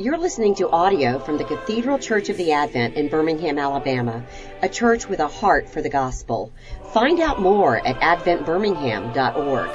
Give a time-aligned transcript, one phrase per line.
[0.00, 4.24] You're listening to audio from the Cathedral Church of the Advent in Birmingham, Alabama,
[4.62, 6.54] a church with a heart for the gospel.
[6.94, 9.68] Find out more at adventbirmingham.org.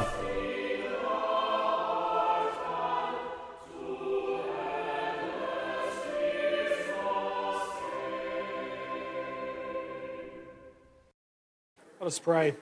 [12.00, 12.56] Let us pray.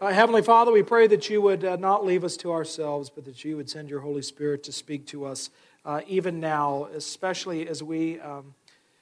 [0.00, 3.24] Uh, Heavenly Father, we pray that you would uh, not leave us to ourselves, but
[3.24, 5.50] that you would send your Holy Spirit to speak to us
[5.84, 8.54] uh, even now, especially as we um,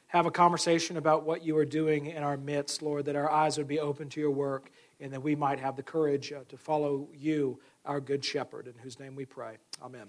[0.08, 3.56] have a conversation about what you are doing in our midst, Lord, that our eyes
[3.56, 6.56] would be open to your work and that we might have the courage uh, to
[6.56, 9.56] follow you, our good shepherd, in whose name we pray.
[9.82, 10.08] Amen.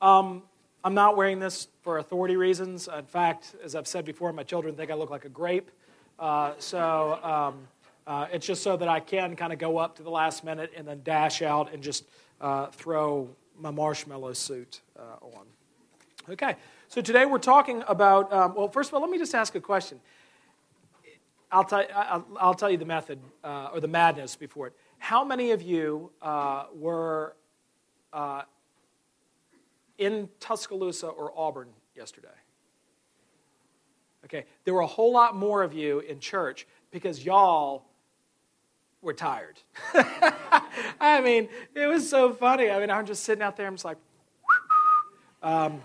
[0.00, 0.42] Um,
[0.84, 2.88] I'm not wearing this for authority reasons.
[2.88, 5.70] In fact, as I've said before, my children think I look like a grape.
[6.18, 7.68] Uh, so um,
[8.06, 10.72] uh, it's just so that I can kind of go up to the last minute
[10.76, 12.04] and then dash out and just
[12.40, 15.46] uh, throw my marshmallow suit uh, on.
[16.30, 16.56] Okay,
[16.88, 19.60] so today we're talking about, um, well, first of all, let me just ask a
[19.60, 20.00] question.
[21.50, 24.74] I'll, tell, I'll, I'll tell you the method uh, or the madness before it.
[24.98, 27.34] How many of you uh, were
[29.96, 32.28] in Tuscaloosa or Auburn yesterday?
[34.24, 37.84] Okay, there were a whole lot more of you in church because y'all
[39.02, 39.58] were tired.
[41.00, 42.70] I mean, it was so funny.
[42.70, 43.98] I mean, I'm just sitting out there, I'm just like,
[45.42, 45.80] um,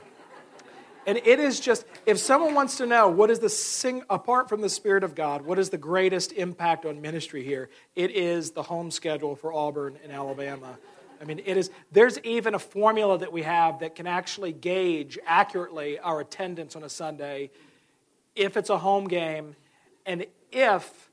[1.06, 4.62] and it is just, if someone wants to know what is the sing, apart from
[4.62, 8.64] the Spirit of God, what is the greatest impact on ministry here, it is the
[8.64, 10.78] home schedule for Auburn and Alabama.
[11.22, 15.20] I mean, it is, there's even a formula that we have that can actually gauge
[15.26, 17.52] accurately our attendance on a Sunday
[18.36, 19.56] if it's a home game
[20.06, 21.10] and if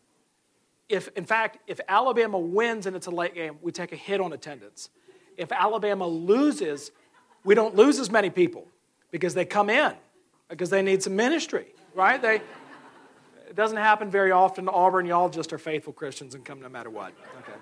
[0.91, 4.21] if, in fact, if Alabama wins and it's a late game, we take a hit
[4.21, 4.91] on attendance.
[5.37, 6.91] If Alabama loses,
[7.45, 8.67] we don't lose as many people
[9.13, 9.95] because they come in
[10.49, 12.21] because they need some ministry, right?
[12.21, 12.43] They,
[13.49, 14.69] it doesn't happen very often.
[14.69, 17.13] Auburn, y'all just are faithful Christians and come no matter what.
[17.39, 17.59] Okay.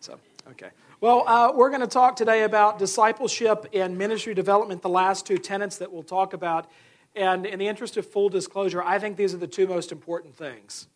[0.00, 0.18] So,
[0.50, 0.70] okay.
[1.02, 5.36] Well, uh, we're going to talk today about discipleship and ministry development, the last two
[5.36, 6.70] tenets that we'll talk about.
[7.14, 10.34] And in the interest of full disclosure, I think these are the two most important
[10.34, 10.88] things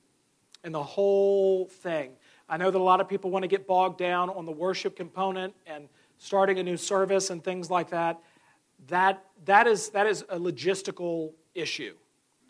[0.64, 2.12] and the whole thing.
[2.48, 4.96] I know that a lot of people want to get bogged down on the worship
[4.96, 8.20] component and starting a new service and things like that.
[8.88, 11.94] That, that, is, that is a logistical issue.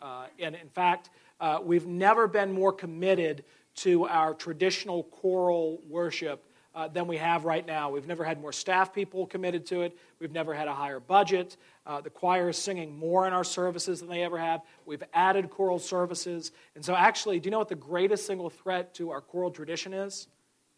[0.01, 1.09] Uh, and in fact,
[1.39, 3.43] uh, we've never been more committed
[3.75, 6.45] to our traditional choral worship
[6.75, 7.89] uh, than we have right now.
[7.89, 9.97] We've never had more staff people committed to it.
[10.19, 11.57] We've never had a higher budget.
[11.85, 14.61] Uh, the choir is singing more in our services than they ever have.
[14.85, 16.51] We've added choral services.
[16.75, 19.93] And so, actually, do you know what the greatest single threat to our choral tradition
[19.93, 20.27] is?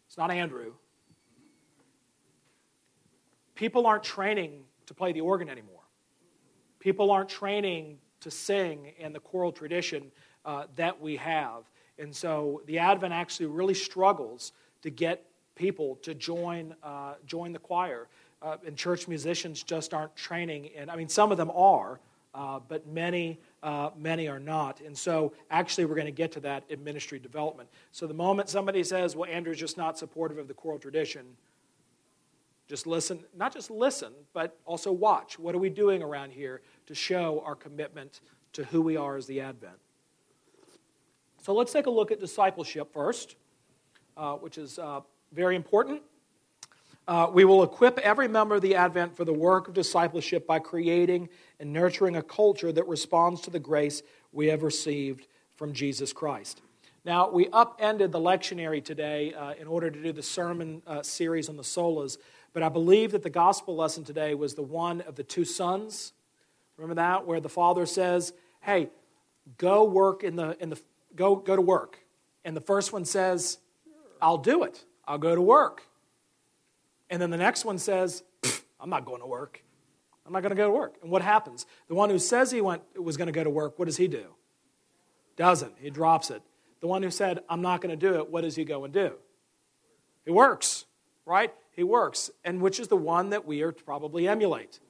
[0.06, 0.72] It's not Andrew.
[3.54, 5.80] People aren't training to play the organ anymore.
[6.78, 10.12] People aren't training to sing in the choral tradition
[10.44, 11.64] uh, that we have.
[11.98, 14.52] And so the Advent actually really struggles
[14.82, 15.24] to get
[15.56, 18.06] people to join, uh, join the choir.
[18.42, 20.70] Uh, and church musicians just aren't training.
[20.76, 21.98] And I mean, some of them are,
[22.34, 24.82] uh, but many, uh, many are not.
[24.82, 27.70] And so, actually, we're going to get to that in ministry development.
[27.92, 31.24] So, the moment somebody says, "Well, Andrew's just not supportive of the choral tradition,"
[32.68, 33.24] just listen.
[33.34, 35.38] Not just listen, but also watch.
[35.38, 38.20] What are we doing around here to show our commitment
[38.52, 39.78] to who we are as the Advent?
[41.42, 43.36] So, let's take a look at discipleship first,
[44.14, 45.00] uh, which is uh,
[45.32, 46.02] very important.
[47.08, 50.58] Uh, we will equip every member of the Advent for the work of discipleship by
[50.58, 51.28] creating
[51.60, 56.62] and nurturing a culture that responds to the grace we have received from Jesus Christ.
[57.04, 61.48] Now, we upended the lectionary today uh, in order to do the sermon uh, series
[61.48, 62.18] on the solas,
[62.52, 66.12] but I believe that the gospel lesson today was the one of the two sons.
[66.76, 68.88] Remember that, where the father says, Hey,
[69.58, 70.80] go work in the, in the
[71.14, 72.00] go, go to work.
[72.44, 73.58] And the first one says,
[74.20, 74.84] I'll do it.
[75.06, 75.82] I'll go to work.
[77.10, 78.22] And then the next one says,
[78.80, 79.62] I'm not going to work.
[80.26, 80.96] I'm not going to go to work.
[81.02, 81.66] And what happens?
[81.88, 84.08] The one who says he went, was going to go to work, what does he
[84.08, 84.26] do?
[85.36, 85.74] Doesn't.
[85.78, 86.42] He drops it.
[86.80, 88.92] The one who said, I'm not going to do it, what does he go and
[88.92, 89.12] do?
[90.24, 90.84] He works,
[91.24, 91.54] right?
[91.70, 92.30] He works.
[92.44, 94.80] And which is the one that we are to probably emulate.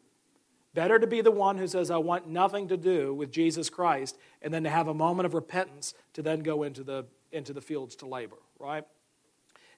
[0.72, 4.19] Better to be the one who says, I want nothing to do with Jesus Christ,
[4.42, 7.60] and then to have a moment of repentance to then go into the, into the
[7.60, 8.84] fields to labor, right?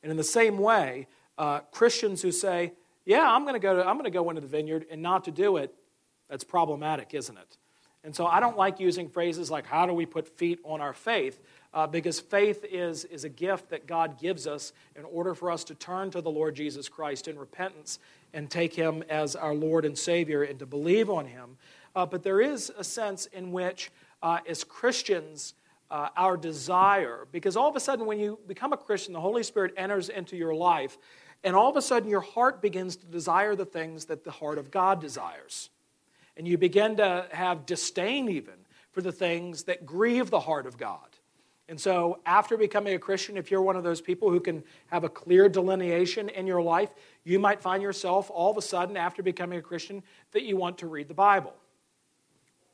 [0.02, 1.06] And in the same way,
[1.36, 2.72] uh, Christians who say,
[3.04, 5.24] "Yeah, I'm going to go to, I'm going to go into the vineyard," and not
[5.24, 5.74] to do it,
[6.28, 7.56] that's problematic, isn't it?
[8.04, 10.92] And so I don't like using phrases like "How do we put feet on our
[10.92, 11.40] faith?"
[11.74, 15.64] Uh, because faith is, is a gift that God gives us in order for us
[15.64, 17.98] to turn to the Lord Jesus Christ in repentance
[18.32, 21.58] and take Him as our Lord and Savior and to believe on Him.
[21.94, 23.90] uh, but there is a sense in which,
[24.22, 25.54] uh, as Christians,
[25.90, 29.42] uh, our desire, because all of a sudden, when you become a Christian, the Holy
[29.42, 30.98] Spirit enters into your life,
[31.44, 34.58] and all of a sudden, your heart begins to desire the things that the heart
[34.58, 35.70] of God desires.
[36.36, 38.54] And you begin to have disdain, even,
[38.92, 41.00] for the things that grieve the heart of God.
[41.68, 45.04] And so, after becoming a Christian, if you're one of those people who can have
[45.04, 46.90] a clear delineation in your life,
[47.24, 50.02] you might find yourself all of a sudden, after becoming a Christian,
[50.32, 51.54] that you want to read the Bible.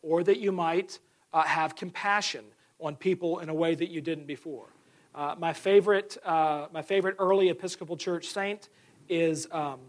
[0.02, 1.00] Or that you might
[1.32, 2.44] uh, have compassion
[2.84, 4.69] on people in a way that you didn't before.
[5.14, 8.69] Uh, my, favorite, uh, my favorite early Episcopal Church saint
[9.08, 9.81] is um,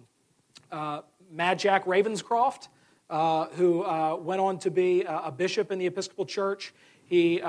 [0.71, 1.01] uh,
[1.31, 2.67] Mad Jack Ravenscroft,
[3.09, 6.73] uh, who uh, went on to be a bishop in the Episcopal Church.
[7.05, 7.41] He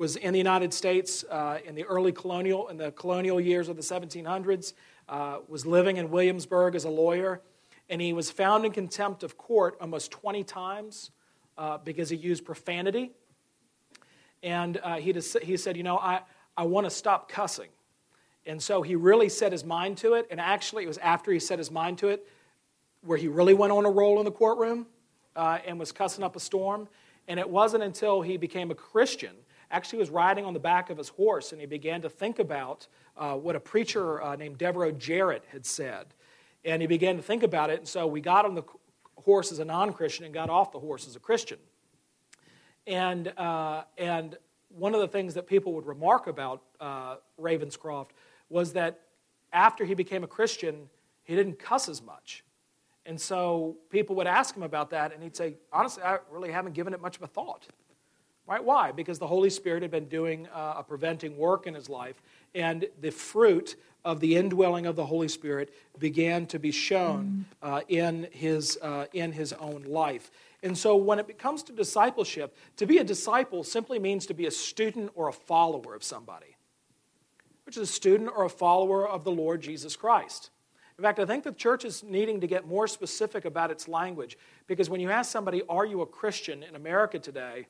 [0.00, 3.76] was in the United States uh, in the early colonial, in the colonial years of
[3.76, 4.72] the 1700s,
[5.10, 7.42] uh, was living in Williamsburg as a lawyer,
[7.90, 11.10] and he was found in contempt of court almost 20 times
[11.58, 13.12] uh, because he used profanity.
[14.42, 16.20] And uh, he, just, he said, You know, I,
[16.56, 17.68] I want to stop cussing.
[18.46, 20.26] And so he really set his mind to it.
[20.30, 22.26] And actually, it was after he set his mind to it
[23.02, 24.86] where he really went on a roll in the courtroom
[25.36, 26.88] uh, and was cussing up a storm.
[27.28, 29.34] And it wasn't until he became a Christian
[29.70, 32.86] actually was riding on the back of his horse and he began to think about
[33.16, 36.06] uh, what a preacher uh, named Devereux Jarratt had said.
[36.64, 38.64] And he began to think about it, and so we got on the
[39.16, 41.58] horse as a non Christian and got off the horse as a Christian.
[42.90, 44.36] And, uh, and
[44.68, 48.08] one of the things that people would remark about uh, Ravenscroft
[48.48, 49.02] was that
[49.52, 50.88] after he became a Christian,
[51.22, 52.42] he didn't cuss as much.
[53.06, 56.72] And so people would ask him about that, and he'd say, Honestly, I really haven't
[56.72, 57.68] given it much of a thought.
[58.44, 58.62] Right?
[58.62, 58.90] Why?
[58.90, 62.20] Because the Holy Spirit had been doing uh, a preventing work in his life,
[62.56, 67.82] and the fruit of the indwelling of the Holy Spirit began to be shown uh,
[67.88, 70.32] in, his, uh, in his own life.
[70.62, 74.46] And so, when it comes to discipleship, to be a disciple simply means to be
[74.46, 76.56] a student or a follower of somebody,
[77.64, 80.50] which is a student or a follower of the Lord Jesus Christ.
[80.98, 84.36] In fact, I think the church is needing to get more specific about its language
[84.66, 87.66] because when you ask somebody, Are you a Christian in America today?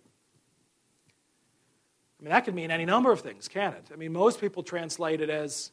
[2.20, 3.84] I mean, that could mean any number of things, can it?
[3.92, 5.70] I mean, most people translate it as,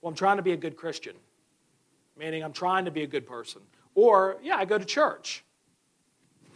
[0.00, 1.14] well, I'm trying to be a good Christian,
[2.18, 3.60] meaning I'm trying to be a good person.
[3.94, 5.44] Or, yeah, I go to church.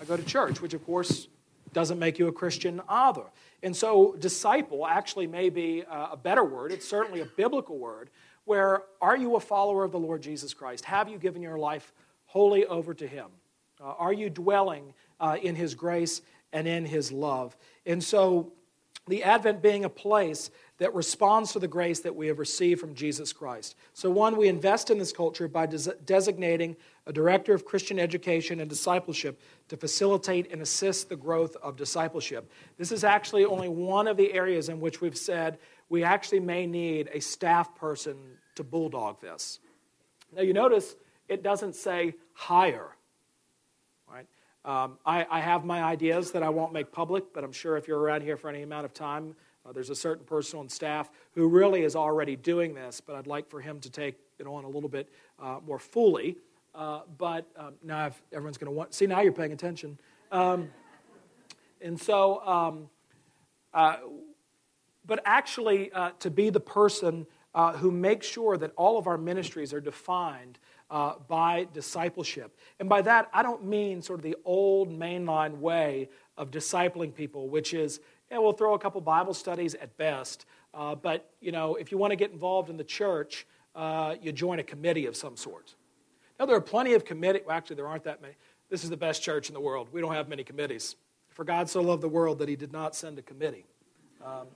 [0.00, 1.28] I go to church, which of course
[1.72, 3.24] doesn't make you a Christian either.
[3.62, 6.72] And so, disciple actually may be a better word.
[6.72, 8.10] It's certainly a biblical word,
[8.44, 10.84] where are you a follower of the Lord Jesus Christ?
[10.86, 11.92] Have you given your life
[12.26, 13.26] wholly over to Him?
[13.80, 17.56] Uh, are you dwelling uh, in His grace and in His love?
[17.86, 18.52] And so,
[19.06, 22.94] the Advent being a place that responds to the grace that we have received from
[22.94, 23.76] Jesus Christ.
[23.92, 26.76] So, one, we invest in this culture by des- designating
[27.10, 32.48] a director of Christian education and discipleship to facilitate and assist the growth of discipleship.
[32.78, 35.58] This is actually only one of the areas in which we've said
[35.88, 38.16] we actually may need a staff person
[38.54, 39.58] to bulldog this.
[40.32, 40.94] Now, you notice
[41.28, 42.94] it doesn't say hire.
[44.64, 47.88] Um, I, I, have my ideas that I won't make public, but I'm sure if
[47.88, 49.34] you're around here for any amount of time,
[49.64, 53.26] uh, there's a certain person on staff who really is already doing this, but I'd
[53.26, 55.08] like for him to take it on a little bit
[55.38, 56.36] uh, more fully.
[56.80, 59.98] Uh, but um, now I've, everyone's going to want, see, now you're paying attention.
[60.32, 60.70] Um,
[61.82, 62.88] and so, um,
[63.74, 63.96] uh,
[65.04, 69.18] but actually, uh, to be the person uh, who makes sure that all of our
[69.18, 70.58] ministries are defined
[70.90, 72.56] uh, by discipleship.
[72.78, 76.08] And by that, I don't mean sort of the old mainline way
[76.38, 80.46] of discipling people, which is, yeah, we'll throw a couple Bible studies at best.
[80.72, 83.46] But, you know, if you want to get involved in the church,
[84.22, 85.74] you join a committee of some sort.
[86.40, 87.42] Now, there are plenty of committees.
[87.46, 88.32] Well, actually, there aren't that many.
[88.70, 89.88] This is the best church in the world.
[89.92, 90.96] We don't have many committees.
[91.28, 93.66] For God so loved the world that he did not send a committee.
[94.24, 94.46] Um,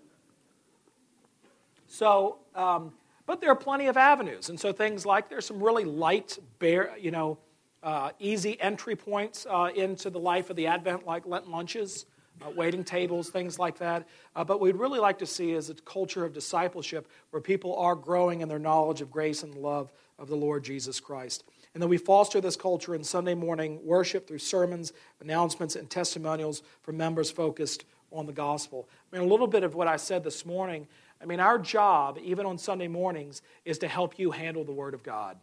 [1.87, 2.95] so, um,
[3.27, 4.49] but there are plenty of avenues.
[4.49, 7.37] And so things like there's some really light, bare, you know,
[7.83, 12.07] uh, easy entry points uh, into the life of the Advent, like Lenten lunches,
[12.41, 14.09] uh, waiting tables, things like that.
[14.35, 17.95] Uh, but we'd really like to see is a culture of discipleship where people are
[17.95, 21.45] growing in their knowledge of grace and love of the Lord Jesus Christ.
[21.75, 26.63] And then we foster this culture in Sunday morning worship through sermons, announcements, and testimonials
[26.83, 28.89] from members focused on the gospel.
[29.13, 30.87] I mean, a little bit of what I said this morning
[31.25, 34.93] I mean, our job, even on Sunday mornings, is to help you handle the Word
[34.93, 35.39] of God.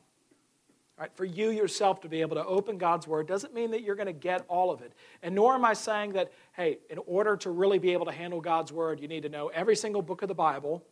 [0.96, 1.10] Right?
[1.16, 4.06] For you yourself to be able to open God's Word doesn't mean that you're going
[4.06, 4.94] to get all of it.
[5.24, 8.42] And nor am I saying that, hey, in order to really be able to handle
[8.42, 10.84] God's Word, you need to know every single book of the Bible.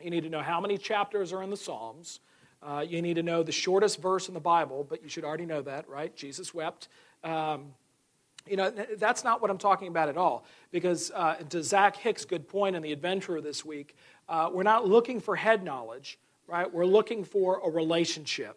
[0.00, 2.20] You need to know how many chapters are in the Psalms.
[2.62, 5.46] Uh, you need to know the shortest verse in the Bible, but you should already
[5.46, 6.14] know that, right?
[6.14, 6.88] Jesus wept.
[7.24, 7.74] Um,
[8.48, 10.44] You know, that's not what I'm talking about at all.
[10.72, 13.94] Because uh, to Zac Hicks' good point in The Adventurer this week,
[14.28, 16.72] uh, we're not looking for head knowledge, right?
[16.72, 18.56] We're looking for a relationship.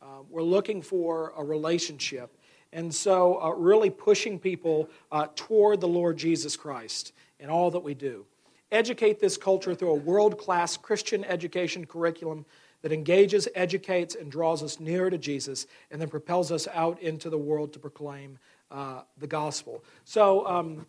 [0.00, 2.30] Uh, we're looking for a relationship.
[2.72, 7.84] And so, uh, really pushing people uh, toward the Lord Jesus Christ in all that
[7.84, 8.24] we do.
[8.70, 12.46] Educate this culture through a world class Christian education curriculum
[12.82, 17.30] that engages, educates, and draws us nearer to Jesus, and then propels us out into
[17.30, 18.38] the world to proclaim
[18.70, 19.84] uh, the gospel.
[20.04, 20.86] So, um,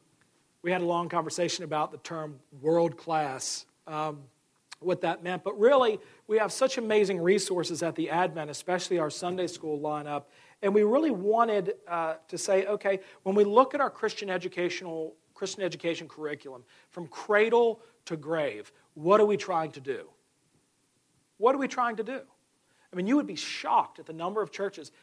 [0.62, 3.65] we had a long conversation about the term world class.
[3.85, 4.23] Um,
[4.83, 5.43] what that meant.
[5.43, 10.23] But really, we have such amazing resources at the Advent, especially our Sunday school lineup.
[10.62, 15.15] And we really wanted uh, to say, okay, when we look at our Christian educational
[15.33, 20.07] Christian education curriculum, from cradle to grave, what are we trying to do?
[21.43, 22.21] What are we trying to do?
[22.93, 24.93] I mean, you would be shocked at the number of churches,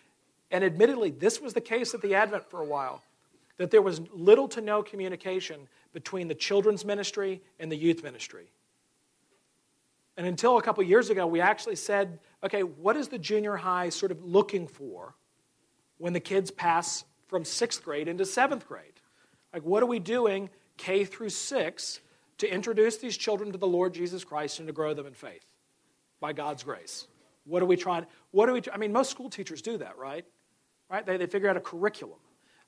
[0.50, 3.02] and admittedly, this was the case at the Advent for a while,
[3.58, 8.50] that there was little to no communication between the children's ministry and the youth ministry.
[10.16, 13.90] And until a couple years ago, we actually said, okay, what is the junior high
[13.90, 15.12] sort of looking for
[15.98, 18.94] when the kids pass from sixth grade into seventh grade?
[19.52, 22.00] Like, what are we doing K through six
[22.38, 25.49] to introduce these children to the Lord Jesus Christ and to grow them in faith
[26.20, 27.06] by God's grace?
[27.44, 28.06] What are we trying?
[28.30, 28.62] What are we?
[28.72, 30.24] I mean, most school teachers do that, right?
[30.90, 31.04] Right?
[31.04, 32.18] They, they figure out a curriculum.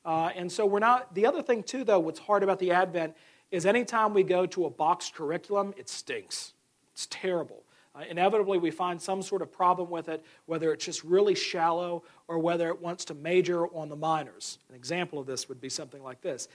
[0.04, 1.14] Uh, and so we're not.
[1.14, 3.14] The other thing, too, though, what's hard about the Advent
[3.50, 6.54] is anytime we go to a boxed curriculum, it stinks.
[6.92, 7.62] It's terrible.
[7.94, 12.02] Uh, inevitably, we find some sort of problem with it, whether it's just really shallow
[12.26, 14.59] or whether it wants to major on the minors.
[14.71, 16.49] An example of this would be something like this.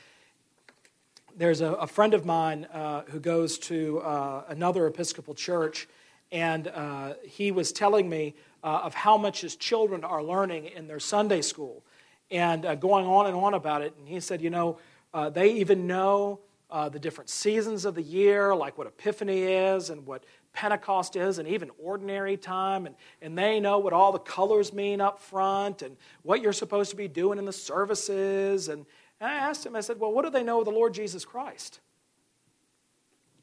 [1.35, 5.87] There's a, a friend of mine uh, who goes to uh, another Episcopal church,
[6.31, 10.87] and uh, he was telling me uh, of how much his children are learning in
[10.87, 11.83] their Sunday school
[12.29, 13.93] and uh, going on and on about it.
[13.97, 14.79] And he said, you know,
[15.33, 20.05] they even know uh, the different seasons of the year, like what Epiphany is and
[20.05, 22.85] what Pentecost is, and even ordinary time.
[22.85, 26.89] And, and they know what all the colors mean up front and what you're supposed
[26.89, 28.67] to be doing in the services.
[28.67, 28.85] And,
[29.19, 31.23] and I asked him, I said, Well, what do they know of the Lord Jesus
[31.23, 31.79] Christ?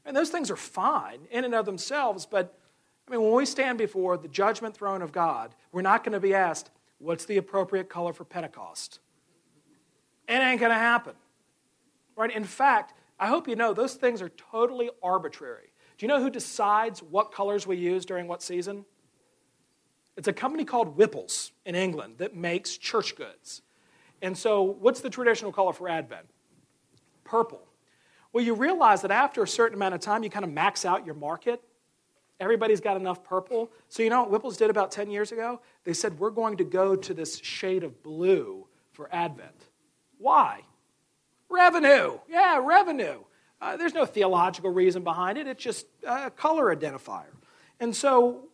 [0.05, 2.59] And those things are fine in and of themselves, but
[3.07, 6.21] I mean, when we stand before the judgment throne of God, we're not going to
[6.21, 9.01] be asked, What's the appropriate color for Pentecost?
[10.27, 11.13] It ain't going to happen.
[12.17, 12.31] Right?
[12.31, 15.73] In fact, I hope you know those things are totally arbitrary.
[15.99, 18.85] Do you know who decides what colors we use during what season?
[20.17, 23.63] It's a company called Wippells in England that makes church goods.
[24.23, 26.27] And so, what's the traditional color for Advent?
[27.25, 27.61] Purple.
[28.33, 31.05] Well, you realize that after a certain amount of time, you kind of max out
[31.05, 31.63] your market.
[32.41, 33.71] Everybody's got enough purple.
[33.89, 35.61] So, you know what Wippells did about 10 years ago?
[35.85, 39.69] They said, We're going to go to this shade of blue for Advent.
[40.19, 40.63] Why?
[41.49, 42.19] Revenue.
[42.29, 43.21] Yeah, revenue.
[43.61, 47.33] Uh, there's no theological reason behind it, it's just a color identifier.
[47.81, 48.49] And so,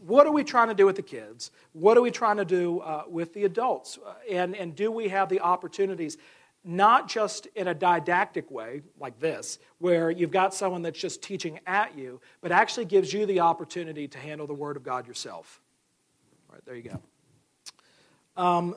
[0.00, 1.50] what are we trying to do with the kids?
[1.72, 3.98] What are we trying to do uh, with the adults?
[4.04, 6.16] Uh, and, and do we have the opportunities,
[6.66, 11.60] not just in a didactic way like this, where you've got someone that's just teaching
[11.66, 15.60] at you, but actually gives you the opportunity to handle the Word of God yourself?
[16.48, 18.42] All right, there you go.
[18.42, 18.76] Um,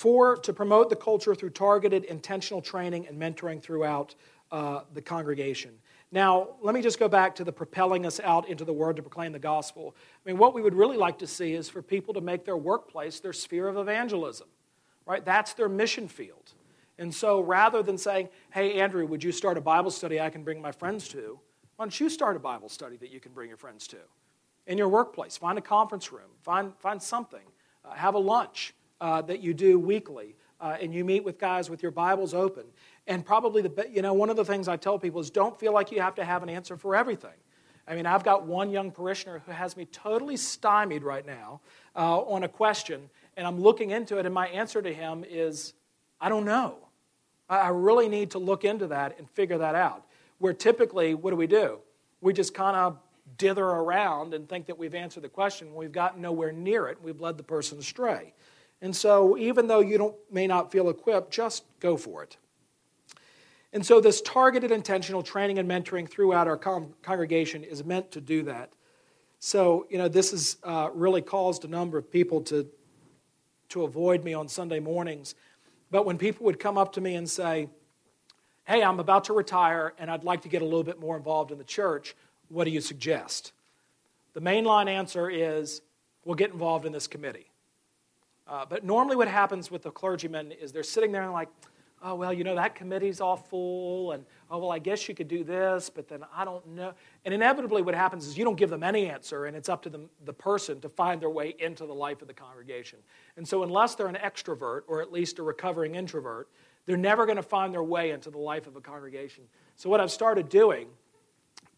[0.00, 4.14] Four, to promote the culture through targeted intentional training and mentoring throughout
[4.50, 5.72] uh, the congregation.
[6.10, 9.02] Now, let me just go back to the propelling us out into the Word to
[9.02, 9.94] proclaim the gospel.
[9.94, 12.56] I mean, what we would really like to see is for people to make their
[12.56, 14.48] workplace their sphere of evangelism,
[15.06, 15.24] right?
[15.24, 16.52] That's their mission field.
[16.98, 20.44] And so rather than saying, hey, Andrew, would you start a Bible study I can
[20.44, 21.38] bring my friends to?
[21.76, 23.96] Why don't you start a Bible study that you can bring your friends to?
[24.66, 27.40] In your workplace, find a conference room, find, find something,
[27.84, 30.36] uh, have a lunch uh, that you do weekly.
[30.60, 32.64] Uh, and you meet with guys with your Bibles open.
[33.06, 35.72] And probably the you know one of the things I tell people is don't feel
[35.72, 37.30] like you have to have an answer for everything.
[37.88, 41.60] I mean, I've got one young parishioner who has me totally stymied right now
[41.96, 45.74] uh, on a question, and I'm looking into it, and my answer to him is,
[46.20, 46.76] I don't know.
[47.48, 50.04] I really need to look into that and figure that out.
[50.38, 51.80] Where typically, what do we do?
[52.20, 52.98] We just kind of
[53.38, 56.98] dither around and think that we've answered the question when we've gotten nowhere near it,
[57.02, 58.34] we've led the person astray.
[58.82, 62.36] And so, even though you don't, may not feel equipped, just go for it.
[63.72, 68.20] And so, this targeted intentional training and mentoring throughout our con- congregation is meant to
[68.20, 68.72] do that.
[69.38, 72.68] So, you know, this has uh, really caused a number of people to,
[73.70, 75.34] to avoid me on Sunday mornings.
[75.90, 77.68] But when people would come up to me and say,
[78.64, 81.50] Hey, I'm about to retire and I'd like to get a little bit more involved
[81.50, 82.14] in the church,
[82.48, 83.52] what do you suggest?
[84.34, 85.82] The mainline answer is,
[86.24, 87.50] We'll get involved in this committee.
[88.46, 91.48] Uh, but normally, what happens with the clergymen is they're sitting there and like,
[92.02, 95.28] oh, well, you know, that committee's all full, and oh, well, I guess you could
[95.28, 96.94] do this, but then I don't know.
[97.24, 99.90] And inevitably, what happens is you don't give them any answer, and it's up to
[99.90, 102.98] the, the person to find their way into the life of the congregation.
[103.36, 106.48] And so, unless they're an extrovert, or at least a recovering introvert,
[106.86, 109.44] they're never going to find their way into the life of a congregation.
[109.76, 110.88] So, what I've started doing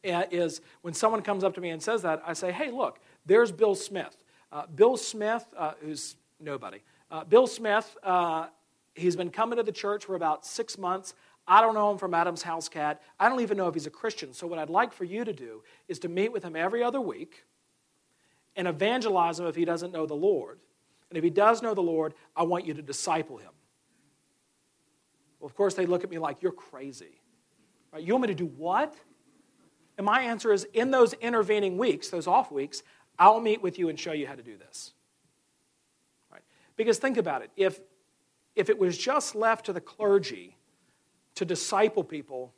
[0.04, 3.00] uh, is when someone comes up to me and says that, I say, hey, look,
[3.26, 4.16] there's Bill Smith.
[4.50, 8.46] Uh, Bill Smith, uh, who's nobody, uh, Bill Smith uh,
[8.94, 11.14] He's been coming to the church for about six months.
[11.46, 13.02] I don't know him from Adam's house cat.
[13.18, 14.32] I don't even know if he's a Christian.
[14.32, 17.00] So, what I'd like for you to do is to meet with him every other
[17.00, 17.44] week
[18.54, 20.58] and evangelize him if he doesn't know the Lord.
[21.10, 23.50] And if he does know the Lord, I want you to disciple him.
[25.40, 27.20] Well, of course, they look at me like, you're crazy.
[27.92, 28.02] Right?
[28.02, 28.94] You want me to do what?
[29.98, 32.82] And my answer is in those intervening weeks, those off weeks,
[33.18, 34.92] I'll meet with you and show you how to do this.
[36.30, 36.42] Right?
[36.76, 37.50] Because think about it.
[37.56, 37.80] If
[38.54, 40.56] if it was just left to the clergy
[41.34, 42.52] to disciple people,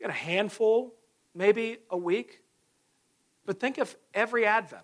[0.00, 0.94] get a handful,
[1.34, 2.42] maybe a week.
[3.44, 4.82] But think if every Advent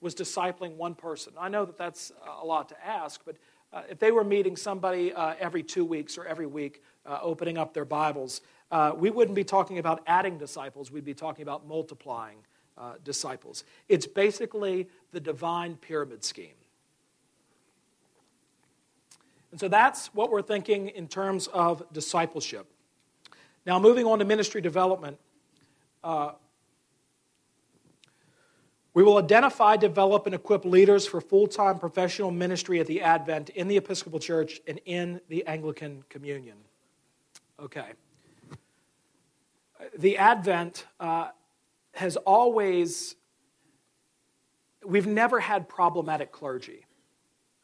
[0.00, 1.32] was discipling one person.
[1.38, 3.36] I know that that's a lot to ask, but
[3.72, 7.58] uh, if they were meeting somebody uh, every two weeks or every week, uh, opening
[7.58, 11.66] up their Bibles, uh, we wouldn't be talking about adding disciples, we'd be talking about
[11.66, 12.38] multiplying
[12.76, 13.64] uh, disciples.
[13.88, 16.54] It's basically the divine pyramid scheme.
[19.50, 22.66] And so that's what we're thinking in terms of discipleship.
[23.64, 25.18] Now, moving on to ministry development,
[26.04, 26.32] uh,
[28.96, 33.50] we will identify, develop, and equip leaders for full time professional ministry at the Advent
[33.50, 36.56] in the Episcopal Church and in the Anglican Communion.
[37.60, 37.92] Okay.
[39.98, 41.28] The Advent uh,
[41.92, 43.16] has always,
[44.82, 46.85] we've never had problematic clergy.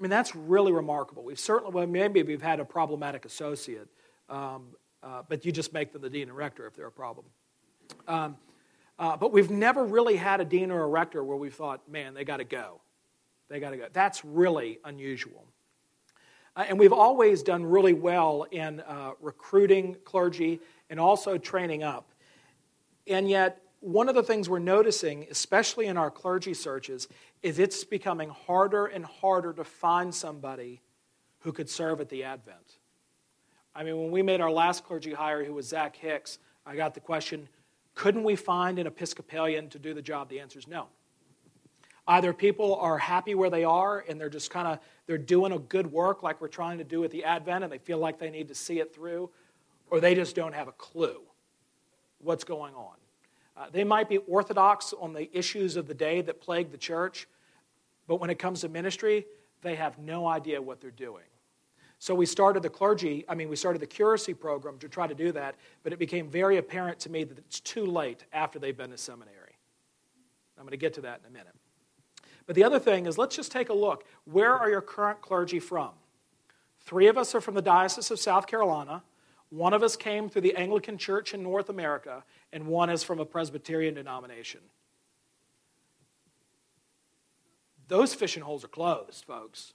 [0.02, 1.22] I mean, that's really remarkable.
[1.22, 3.86] We've certainly, well, maybe we've had a problematic associate,
[4.28, 7.24] um, uh, but you just make them the dean and rector if they're a problem.
[8.08, 8.36] Um,
[8.98, 12.14] uh, but we've never really had a dean or a rector where we've thought, man,
[12.14, 12.80] they got to go.
[13.48, 13.86] They got to go.
[13.92, 15.46] That's really unusual.
[16.56, 20.58] Uh, and we've always done really well in uh, recruiting clergy
[20.90, 22.10] and also training up.
[23.06, 27.08] And yet, one of the things we're noticing, especially in our clergy searches,
[27.42, 30.80] is it's becoming harder and harder to find somebody
[31.40, 32.78] who could serve at the Advent.
[33.74, 36.94] I mean, when we made our last clergy hire, who was Zac Hicks, I got
[36.94, 37.48] the question
[37.94, 40.30] couldn't we find an Episcopalian to do the job?
[40.30, 40.86] The answer is no.
[42.06, 45.58] Either people are happy where they are and they're just kind of they're doing a
[45.58, 48.30] good work like we're trying to do at the Advent and they feel like they
[48.30, 49.28] need to see it through,
[49.90, 51.20] or they just don't have a clue
[52.18, 52.94] what's going on.
[53.56, 57.28] Uh, they might be orthodox on the issues of the day that plague the church,
[58.06, 59.26] but when it comes to ministry,
[59.60, 61.24] they have no idea what they're doing.
[61.98, 65.14] So we started the clergy, I mean, we started the curacy program to try to
[65.14, 68.76] do that, but it became very apparent to me that it's too late after they've
[68.76, 69.56] been to seminary.
[70.58, 71.54] I'm going to get to that in a minute.
[72.46, 74.04] But the other thing is, let's just take a look.
[74.24, 75.90] Where are your current clergy from?
[76.80, 79.04] Three of us are from the Diocese of South Carolina.
[79.52, 83.20] One of us came through the Anglican Church in North America, and one is from
[83.20, 84.60] a Presbyterian denomination.
[87.86, 89.74] Those fishing holes are closed, folks.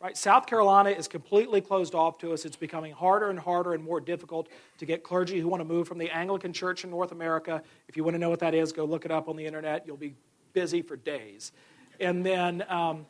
[0.00, 0.16] Right?
[0.16, 2.44] South Carolina is completely closed off to us.
[2.44, 5.88] It's becoming harder and harder and more difficult to get clergy who want to move
[5.88, 7.64] from the Anglican Church in North America.
[7.88, 9.88] If you want to know what that is, go look it up on the internet.
[9.88, 10.14] You'll be
[10.52, 11.50] busy for days.
[11.98, 13.06] And then, um,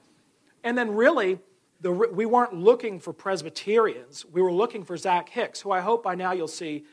[0.63, 1.41] and then really,
[1.81, 4.25] the, we weren't looking for Presbyterians.
[4.25, 6.85] We were looking for Zac Hicks, who I hope by now you'll see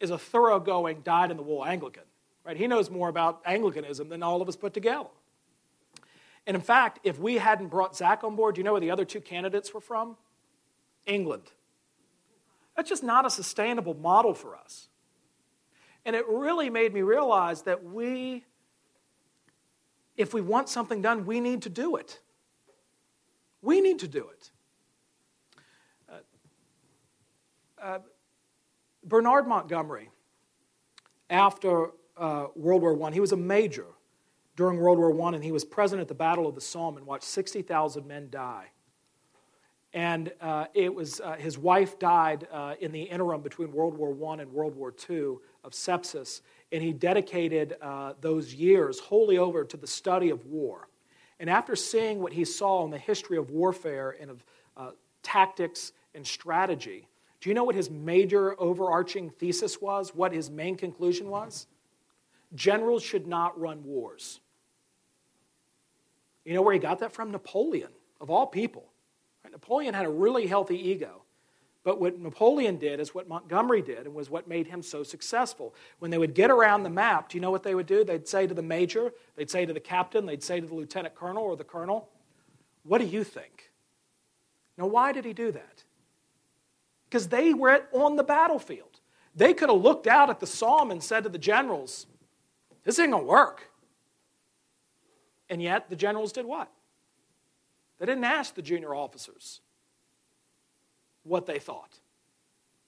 [0.00, 2.02] is a thoroughgoing, dyed in the wool Anglican.
[2.44, 2.56] Right?
[2.56, 5.08] He knows more about Anglicanism than all of us put together.
[6.46, 8.90] And in fact, if we hadn't brought Zac on board, do you know where the
[8.90, 10.16] other two candidates were from?
[11.06, 11.50] England.
[12.76, 14.88] That's just not a sustainable model for us.
[16.04, 18.44] And it really made me realize that we,
[20.16, 22.20] if we want something done, we need to do it.
[23.66, 24.50] We need to do it.
[26.08, 26.12] Uh,
[27.82, 27.98] uh,
[29.02, 30.08] Bernard Montgomery,
[31.28, 33.86] after uh, World War I, he was a major
[34.54, 37.04] during World War I, and he was present at the Battle of the Somme and
[37.04, 38.70] watched 60,000 men die.
[39.92, 42.46] And uh, it was uh, his wife died
[42.78, 46.92] in the interim between World War I and World War II of sepsis, and he
[46.92, 47.74] dedicated
[48.20, 50.88] those years wholly over to the study of war.
[51.38, 54.44] And after seeing what he saw in the history of warfare and of
[54.76, 54.90] uh,
[55.22, 57.08] tactics and strategy,
[57.40, 60.14] do you know what his major overarching thesis was?
[60.14, 61.66] What his main conclusion was?
[62.54, 64.40] Generals should not run wars.
[66.44, 67.30] You know where he got that from?
[67.30, 67.90] Napoleon.
[68.20, 68.86] of all people.
[69.50, 71.22] Napoleon had a really healthy ego.
[71.86, 75.72] But what Napoleon did is what Montgomery did and was what made him so successful.
[76.00, 78.02] When they would get around the map, do you know what they would do?
[78.02, 81.14] They'd say to the major, they'd say to the captain, they'd say to the lieutenant
[81.14, 82.08] colonel or the colonel,
[82.82, 83.70] What do you think?
[84.76, 85.84] Now, why did he do that?
[87.04, 88.98] Because they were on the battlefield.
[89.36, 92.08] They could have looked out at the Somme and said to the generals,
[92.82, 93.70] This ain't going to work.
[95.48, 96.68] And yet, the generals did what?
[98.00, 99.60] They didn't ask the junior officers
[101.26, 101.98] what they thought.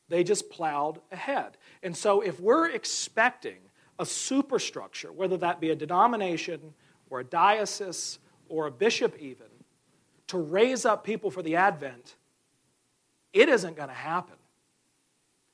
[0.09, 1.57] They just plowed ahead.
[1.83, 3.59] And so, if we're expecting
[3.98, 6.74] a superstructure, whether that be a denomination
[7.11, 9.46] or a diocese or a bishop, even,
[10.29, 12.16] to raise up people for the Advent,
[13.33, 14.37] it isn't going to happen.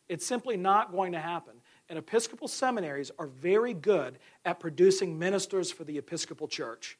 [0.08, 1.54] It's simply not going to happen.
[1.88, 6.98] And Episcopal seminaries are very good at producing ministers for the Episcopal Church,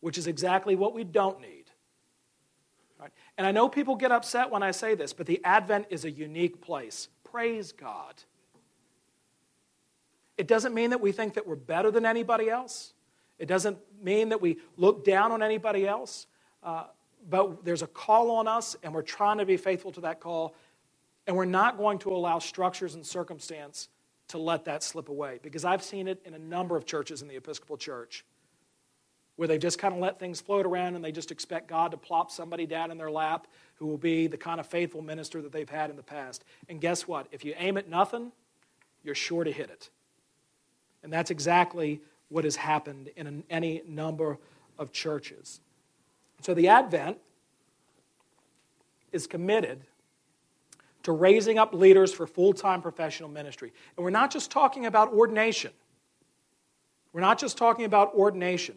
[0.00, 1.57] which is exactly what we don't need.
[3.38, 6.10] And I know people get upset when I say this, but the Advent is a
[6.10, 7.08] unique place.
[7.22, 8.14] Praise God.
[10.36, 12.92] It doesn't mean that we think that we're better than anybody else.
[13.38, 16.26] It doesn't mean that we look down on anybody else.
[16.64, 16.84] Uh,
[17.30, 20.56] but there's a call on us, and we're trying to be faithful to that call.
[21.28, 23.88] And we're not going to allow structures and circumstance
[24.28, 25.38] to let that slip away.
[25.42, 28.24] Because I've seen it in a number of churches in the Episcopal Church
[29.38, 31.96] where they've just kind of let things float around and they just expect God to
[31.96, 33.46] plop somebody down in their lap
[33.76, 36.42] who will be the kind of faithful minister that they've had in the past.
[36.68, 37.28] And guess what?
[37.30, 38.32] If you aim at nothing,
[39.04, 39.90] you're sure to hit it.
[41.04, 44.38] And that's exactly what has happened in any number
[44.76, 45.60] of churches.
[46.40, 47.18] So the Advent
[49.12, 49.82] is committed
[51.04, 53.72] to raising up leaders for full time professional ministry.
[53.96, 55.70] And we're not just talking about ordination.
[57.12, 58.74] We're not just talking about ordination.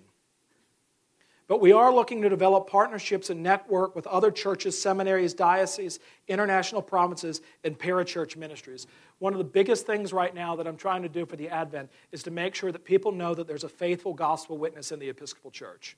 [1.47, 6.81] But we are looking to develop partnerships and network with other churches, seminaries, dioceses, international
[6.81, 8.87] provinces, and parachurch ministries.
[9.19, 11.91] One of the biggest things right now that I'm trying to do for the Advent
[12.11, 15.09] is to make sure that people know that there's a faithful gospel witness in the
[15.09, 15.97] Episcopal Church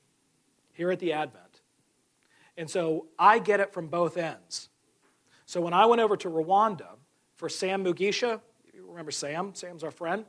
[0.72, 1.60] here at the Advent.
[2.56, 4.68] And so I get it from both ends.
[5.46, 6.88] So when I went over to Rwanda
[7.36, 8.40] for Sam Mugisha,
[8.72, 9.54] you remember Sam?
[9.54, 10.24] Sam's our friend.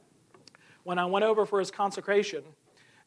[0.83, 2.43] When I went over for his consecration,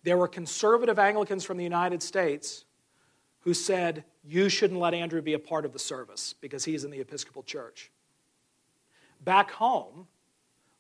[0.09, 2.65] there were conservative Anglicans from the United States
[3.41, 6.91] who said, You shouldn't let Andrew be a part of the service because he's in
[6.91, 7.91] the Episcopal Church.
[9.23, 10.07] Back home,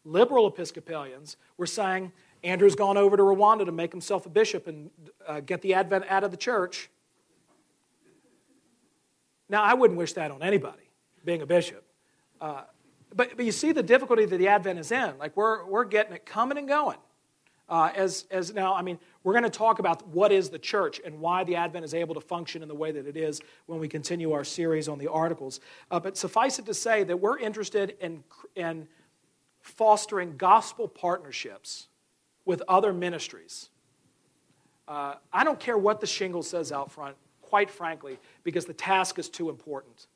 [0.02, 2.10] liberal Episcopalians were saying,
[2.42, 4.88] Andrew's gone over to Rwanda to make himself a bishop and
[5.26, 6.88] uh, get the Advent out of the church.
[9.50, 10.88] Now, I wouldn't wish that on anybody,
[11.22, 11.84] being a bishop.
[12.40, 12.62] Uh,
[13.14, 15.18] but, but you see the difficulty that the Advent is in.
[15.18, 16.96] Like, we're, we're getting it coming and going.
[17.68, 21.00] Uh, as, as now, I mean, we're going to talk about what is the church
[21.04, 23.78] and why the Advent is able to function in the way that it is when
[23.78, 25.60] we continue our series on the articles.
[25.90, 28.24] Uh, but suffice it to say that we're interested in,
[28.56, 28.88] in
[29.60, 31.88] fostering gospel partnerships
[32.46, 33.68] with other ministries.
[34.86, 39.18] Uh, I don't care what the shingle says out front, quite frankly, because the task
[39.18, 40.06] is too important.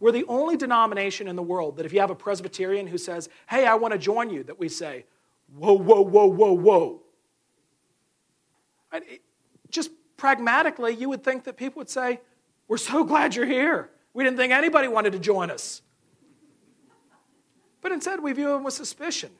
[0.00, 3.28] We're the only denomination in the world that if you have a Presbyterian who says,
[3.48, 5.04] Hey, I want to join you, that we say,
[5.52, 7.00] Whoa, whoa, whoa, whoa, whoa.
[9.70, 12.20] Just pragmatically, you would think that people would say,
[12.68, 13.90] We're so glad you're here.
[14.12, 15.82] We didn't think anybody wanted to join us.
[17.80, 19.30] But instead, we view them with suspicion.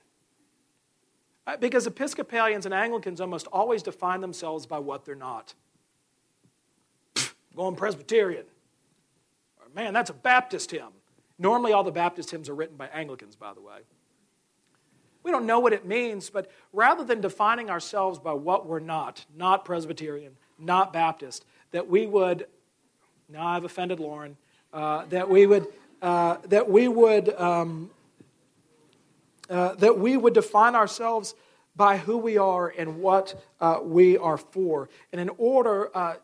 [1.46, 5.54] Uh, because Episcopalians and Anglicans almost always define themselves by what they're not.
[7.54, 8.44] going Presbyterian.
[9.60, 10.92] Or, Man, that's a Baptist hymn.
[11.38, 13.80] Normally, all the Baptist hymns are written by Anglicans, by the way.
[15.24, 19.24] We don't know what it means, but rather than defining ourselves by what we're not,
[19.34, 22.46] not Presbyterian, not Baptist, that we would,
[23.28, 24.36] now I've offended Lauren,
[24.72, 25.66] uh, that we would,
[26.02, 27.90] uh, that we would, um,
[29.48, 31.34] uh, that we would define ourselves
[31.74, 34.90] by who we are and what uh, we are for.
[35.10, 36.16] And in order uh,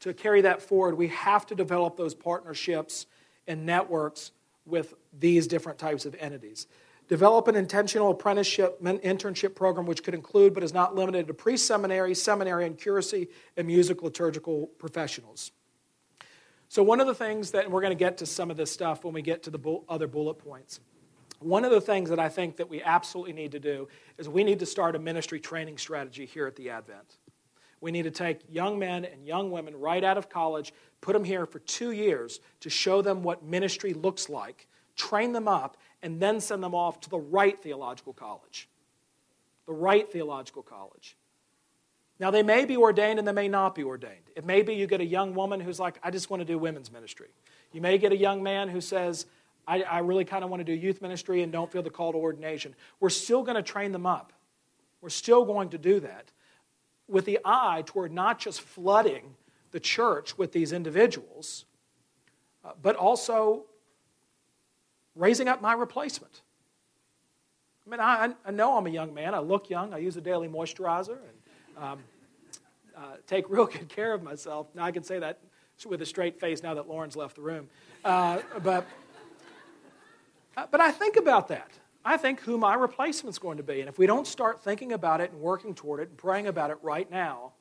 [0.00, 3.06] to carry that forward, we have to develop those partnerships
[3.46, 4.32] and networks
[4.66, 6.66] with these different types of entities.
[7.08, 11.56] Develop an intentional apprenticeship internship program which could include but is not limited to pre
[11.56, 15.52] seminary, seminary, and curacy and music liturgical professionals.
[16.68, 19.04] So, one of the things that, we're going to get to some of this stuff
[19.04, 20.80] when we get to the other bullet points.
[21.40, 23.86] One of the things that I think that we absolutely need to do
[24.16, 27.18] is we need to start a ministry training strategy here at the Advent.
[27.82, 31.22] We need to take young men and young women right out of college, put them
[31.22, 36.20] here for two years to show them what ministry looks like, train them up, and
[36.20, 38.68] then send them off to the right theological college.
[39.66, 41.16] The right theological college.
[42.20, 44.30] Now, they may be ordained and they may not be ordained.
[44.36, 46.58] It may be you get a young woman who's like, I just want to do
[46.58, 47.28] women's ministry.
[47.72, 49.26] You may get a young man who says,
[49.66, 52.12] I, I really kind of want to do youth ministry and don't feel the call
[52.12, 52.74] to ordination.
[53.00, 54.32] We're still going to train them up.
[55.00, 56.30] We're still going to do that
[57.08, 59.34] with the eye toward not just flooding
[59.72, 61.64] the church with these individuals,
[62.62, 63.64] uh, but also
[65.14, 66.42] raising up my replacement.
[67.86, 69.34] I mean, I, I, know I'm a young man.
[69.34, 69.92] I look young.
[69.92, 71.98] I use a daily moisturizer and um,
[72.96, 74.68] uh, take real good care of myself.
[74.74, 75.38] Now, I can say that
[75.84, 77.68] with a straight face now that Lauren's left the room.
[78.04, 78.86] Uh, but,
[80.56, 81.70] uh, but I think about that.
[82.04, 83.80] I think who my replacement's going to be.
[83.80, 86.70] And if we don't start thinking about it and working toward it and praying about
[86.70, 87.52] it right now,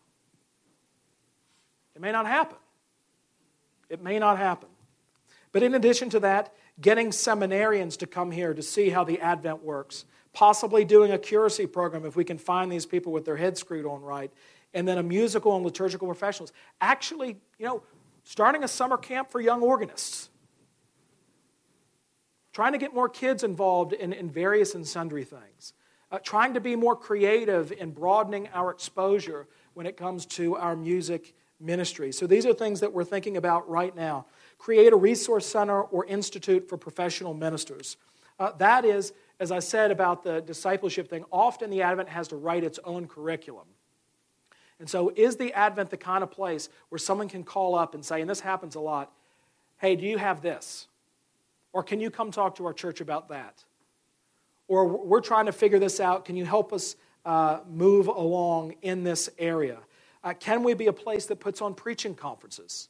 [1.95, 2.57] it may not happen.
[3.89, 4.69] It may not happen.
[5.51, 9.63] But in addition to that, getting seminarians to come here to see how the Advent
[9.63, 13.59] works, possibly doing a curacy program if we can find these people with their heads
[13.59, 14.31] screwed on right,
[14.73, 16.51] and then a musical and liturgical professionals.
[16.81, 17.83] Actually, you know,
[18.23, 20.29] starting a summer camp for young organists,
[22.53, 25.73] trying to get more kids involved in, in various and sundry things,
[26.11, 30.75] uh, trying to be more creative in broadening our exposure when it comes to our
[30.75, 31.33] music
[31.63, 32.11] ministry.
[32.11, 34.25] So these are things that we're thinking about right now.
[34.57, 37.97] Create a resource center or institute for professional ministers.
[38.39, 42.35] Uh, that is, as I said about the discipleship thing, often the Advent has to
[42.35, 43.67] write its own curriculum.
[44.79, 48.03] And so, is the Advent the kind of place where someone can call up and
[48.03, 49.11] say, and this happens a lot,
[49.77, 50.87] hey, do you have this?
[51.71, 53.63] Or can you come talk to our church about that?
[54.67, 56.25] Or we're trying to figure this out.
[56.25, 56.95] Can you help us
[57.25, 59.79] uh, move along in this area?
[60.23, 62.89] Uh, can we be a place that puts on preaching conferences?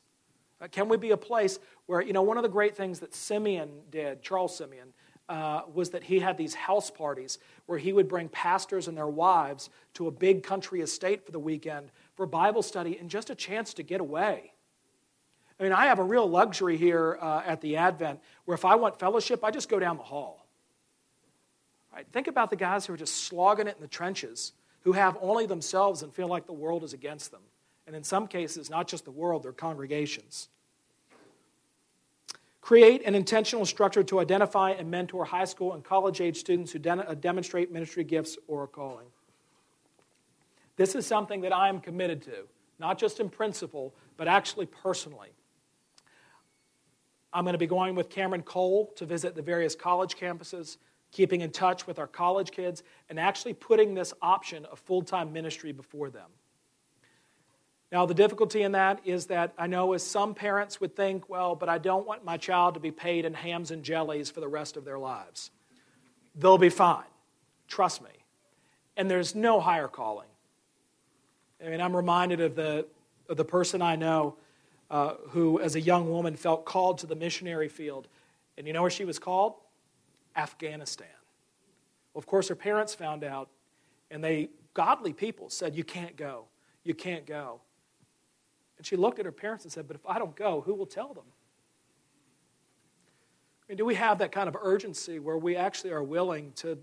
[0.62, 3.14] Uh, can we be a place where, you know, one of the great things that
[3.14, 4.94] Simeon did, Charles Simeon,
[5.30, 9.08] uh, was that he had these house parties where he would bring pastors and their
[9.08, 13.36] wives to a big country estate for the weekend for Bible study and just a
[13.36, 14.54] chance to get away.
[15.60, 18.76] I mean, I have a real luxury here uh, at the Advent where if I
[18.76, 20.46] want fellowship, I just go down the hall.
[21.94, 22.06] Right?
[22.12, 24.52] Think about the guys who are just slogging it in the trenches,
[24.84, 27.42] who have only themselves and feel like the world is against them.
[27.88, 30.50] And in some cases, not just the world, their congregations.
[32.62, 36.80] Create an intentional structure to identify and mentor high school and college age students who
[36.80, 39.08] de- uh, demonstrate ministry gifts or a calling.
[40.78, 42.48] This is something that I am committed to,
[42.80, 45.30] not just in principle, but actually personally.
[47.34, 50.78] I'm going to be going with Cameron Cole to visit the various college campuses,
[51.14, 55.32] keeping in touch with our college kids, and actually putting this option of full time
[55.32, 56.30] ministry before them.
[57.92, 61.56] Now, the difficulty in that is that I know as some parents would think, well,
[61.56, 64.48] but I don't want my child to be paid in hams and jellies for the
[64.48, 65.52] rest of their lives.
[66.34, 67.06] They'll be fine.
[67.68, 68.10] Trust me.
[68.98, 70.28] And there's no higher calling.
[71.64, 72.88] I mean, I'm reminded of the,
[73.30, 74.38] of the person I know
[74.90, 78.08] uh, who, as a young woman, felt called to the missionary field.
[78.58, 79.54] And you know where she was called?
[80.36, 81.08] Afghanistan.
[82.14, 83.50] Well, of course, her parents found out,
[84.12, 86.46] and they, godly people, said, You can't go.
[86.84, 87.62] You can't go.
[88.78, 90.86] And she looked at her parents and said, But if I don't go, who will
[90.86, 91.24] tell them?
[93.64, 96.78] I mean, do we have that kind of urgency where we actually are willing to,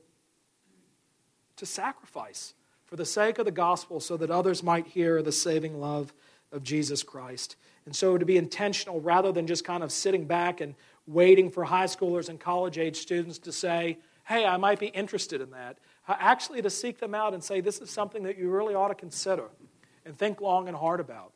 [1.57, 2.55] to sacrifice
[2.87, 6.15] for the sake of the gospel so that others might hear the saving love
[6.51, 7.57] of Jesus Christ?
[7.85, 10.75] And so to be intentional rather than just kind of sitting back and
[11.11, 15.41] waiting for high schoolers and college age students to say, hey, I might be interested
[15.41, 15.79] in that.
[16.09, 18.95] Actually, to seek them out and say, this is something that you really ought to
[18.95, 19.45] consider
[20.05, 21.33] and think long and hard about.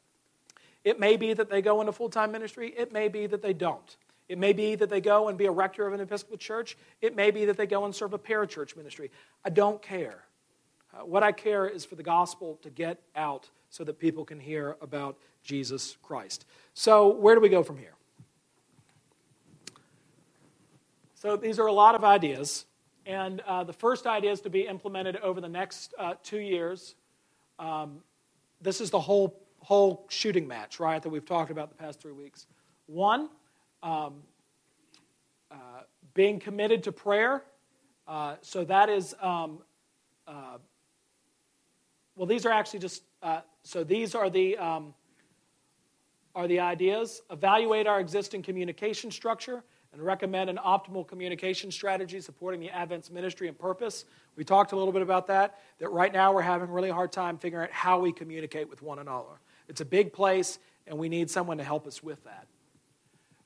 [0.84, 3.52] It may be that they go into full time ministry, it may be that they
[3.52, 3.96] don't.
[4.28, 6.78] It may be that they go and be a rector of an Episcopal church.
[7.02, 9.10] It may be that they go and serve a parachurch ministry.
[9.44, 10.24] I don't care.
[10.94, 14.40] Uh, what I care is for the gospel to get out so that people can
[14.40, 16.46] hear about Jesus Christ.
[16.72, 17.94] So, where do we go from here?
[21.24, 22.66] So, these are a lot of ideas.
[23.06, 26.96] And uh, the first idea is to be implemented over the next uh, two years.
[27.58, 28.00] Um,
[28.60, 32.12] this is the whole whole shooting match, right, that we've talked about the past three
[32.12, 32.46] weeks.
[32.84, 33.30] One,
[33.82, 34.16] um,
[35.50, 35.54] uh,
[36.12, 37.42] being committed to prayer.
[38.06, 39.60] Uh, so that is, um,
[40.28, 40.58] uh,
[42.16, 44.92] well, these are actually just, uh, so these are the, um,
[46.34, 47.22] are the ideas.
[47.30, 53.46] Evaluate our existing communication structure and recommend an optimal communication strategy supporting the Advent's ministry
[53.48, 54.04] and purpose.
[54.36, 57.12] We talked a little bit about that, that right now we're having a really hard
[57.12, 59.40] time figuring out how we communicate with one another.
[59.68, 62.48] It's a big place, and we need someone to help us with that.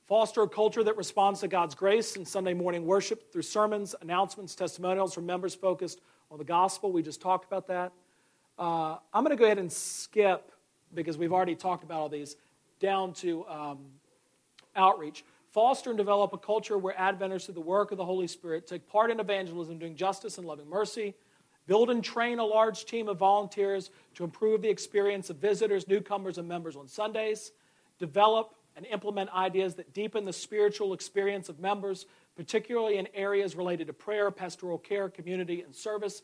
[0.07, 4.55] Foster a culture that responds to God's grace in Sunday morning worship through sermons, announcements,
[4.55, 6.91] testimonials from members focused on the gospel.
[6.91, 7.91] We just talked about that.
[8.57, 10.51] uh, I'm going to go ahead and skip,
[10.95, 12.35] because we've already talked about all these,
[12.79, 13.85] down to um,
[14.75, 15.23] outreach.
[15.51, 18.87] Foster and develop a culture where Adventists, through the work of the Holy Spirit, take
[18.87, 21.15] part in evangelism, doing justice and loving mercy.
[21.65, 26.37] Build and train a large team of volunteers to improve the experience of visitors, newcomers,
[26.37, 27.51] and members on Sundays.
[27.99, 33.87] Develop and implement ideas that deepen the spiritual experience of members, particularly in areas related
[33.87, 36.21] to prayer, pastoral care, community, and service,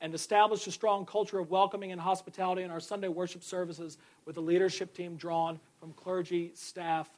[0.00, 4.36] and establish a strong culture of welcoming and hospitality in our Sunday worship services with
[4.36, 7.10] a leadership team drawn from clergy, staff,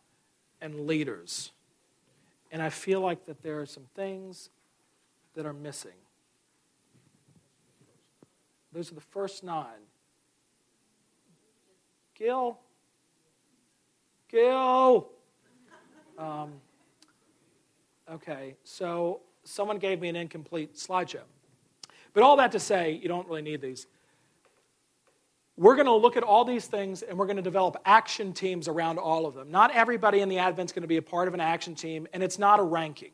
[0.61, 1.53] and leaders.
[2.51, 4.51] And I feel like that there are some things
[5.35, 5.93] that are missing.
[8.73, 9.87] Those are the first nine.
[12.15, 12.59] Gil?
[14.29, 15.09] Gil!
[16.19, 16.53] Um,
[18.13, 21.23] okay, so someone gave me an incomplete slideshow.
[22.13, 23.87] But all that to say, you don't really need these.
[25.61, 28.67] We're going to look at all these things and we're going to develop action teams
[28.67, 29.51] around all of them.
[29.51, 32.23] Not everybody in the Advent's going to be a part of an action team, and
[32.23, 33.11] it's not a ranking.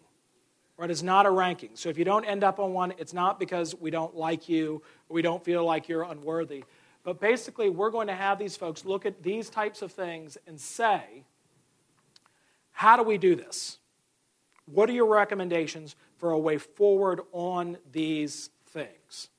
[0.77, 0.89] Right?
[0.89, 1.71] It's not a ranking.
[1.75, 4.81] So if you don't end up on one, it's not because we don't like you
[5.09, 6.63] or we don't feel like you're unworthy.
[7.03, 10.61] But basically, we're going to have these folks look at these types of things and
[10.61, 11.25] say,
[12.71, 13.79] how do we do this?
[14.67, 19.31] What are your recommendations for a way forward on these things?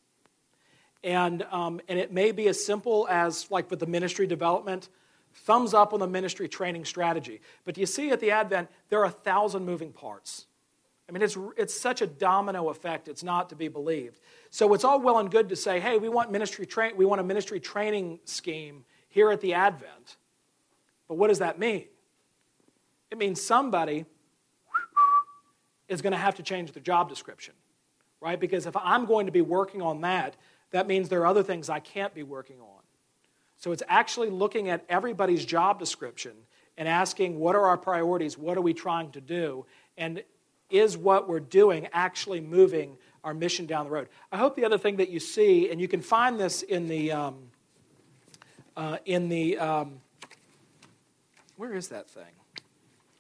[1.08, 4.90] And, um, and it may be as simple as, like with the ministry development,
[5.34, 7.40] thumbs up on the ministry training strategy.
[7.64, 10.48] But you see at the Advent, there are a thousand moving parts.
[11.08, 14.20] I mean, it's, it's such a domino effect, it's not to be believed.
[14.50, 17.22] So it's all well and good to say, hey, we want, ministry tra- we want
[17.22, 20.18] a ministry training scheme here at the Advent.
[21.08, 21.86] But what does that mean?
[23.12, 24.04] It means somebody
[25.88, 27.54] is going to have to change their job description,
[28.20, 28.38] right?
[28.38, 30.36] Because if I'm going to be working on that,
[30.72, 32.82] that means there are other things I can't be working on.
[33.58, 36.34] So it's actually looking at everybody's job description
[36.78, 38.38] and asking, what are our priorities?
[38.38, 39.66] What are we trying to do?
[39.98, 40.24] And
[40.70, 44.10] is what we're doing actually moving our mission down the road?
[44.32, 47.12] I hope the other thing that you see, and you can find this in the,
[47.12, 47.36] um,
[48.76, 50.02] uh, in the, um,
[51.56, 52.24] where is that thing?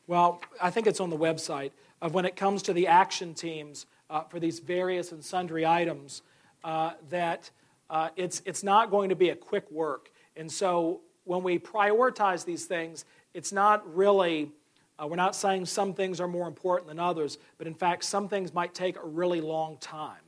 [0.05, 3.87] Well, I think it's on the website of when it comes to the action teams
[4.09, 6.21] uh, for these various and sundry items,
[6.63, 7.49] uh, that
[7.89, 10.11] uh, it's, it's not going to be a quick work.
[10.35, 14.51] And so when we prioritize these things, it's not really
[14.99, 18.27] uh, we're not saying some things are more important than others, but in fact, some
[18.27, 20.21] things might take a really long time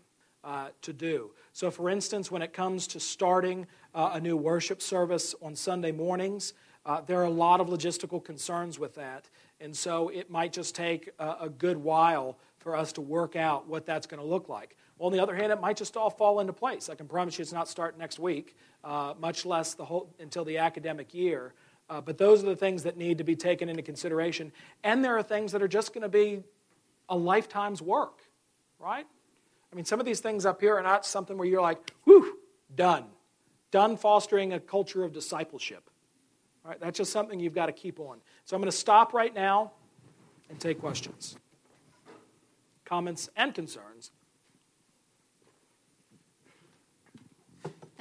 [0.44, 1.32] uh, to do.
[1.54, 3.66] So, for instance, when it comes to starting
[3.96, 6.54] uh, a new worship service on Sunday mornings,
[6.86, 9.28] uh, there are a lot of logistical concerns with that.
[9.60, 13.68] And so it might just take a, a good while for us to work out
[13.68, 14.78] what that's going to look like.
[15.00, 16.90] Well, on the other hand, it might just all fall into place.
[16.90, 20.44] I can promise you it's not start next week, uh, much less the whole, until
[20.44, 21.54] the academic year.
[21.90, 24.52] Uh, but those are the things that need to be taken into consideration.
[24.84, 26.44] And there are things that are just going to be
[27.08, 28.20] a lifetime's work,
[28.78, 29.06] right?
[29.72, 32.38] I mean, some of these things up here are not something where you're like, whew,
[32.76, 33.06] done.
[33.72, 35.90] Done fostering a culture of discipleship.
[36.64, 36.80] Right?
[36.80, 38.18] That's just something you've got to keep on.
[38.44, 39.72] So I'm going to stop right now
[40.50, 41.38] and take questions,
[42.84, 44.12] comments, and concerns.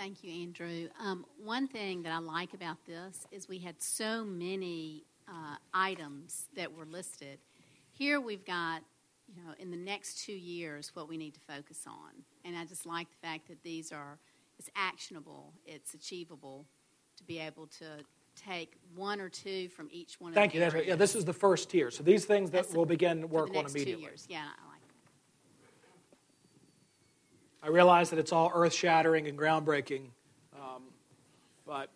[0.09, 0.89] Thank you, Andrew.
[0.99, 6.47] Um, one thing that I like about this is we had so many uh, items
[6.57, 7.39] that were listed.
[7.91, 8.81] Here we've got,
[9.27, 12.25] you know, in the next two years, what we need to focus on.
[12.43, 14.19] And I just like the fact that these are,
[14.59, 16.65] it's actionable, it's achievable
[17.19, 18.03] to be able to
[18.35, 20.61] take one or two from each one Thank of you.
[20.61, 20.87] That's right.
[20.87, 21.91] Yeah, this is the first tier.
[21.91, 23.93] So these things that That's we'll begin work on immediately.
[23.93, 24.27] Two years.
[24.31, 24.47] Yeah,
[27.63, 30.07] I realize that it's all earth shattering and groundbreaking,
[30.55, 30.83] um,
[31.67, 31.91] but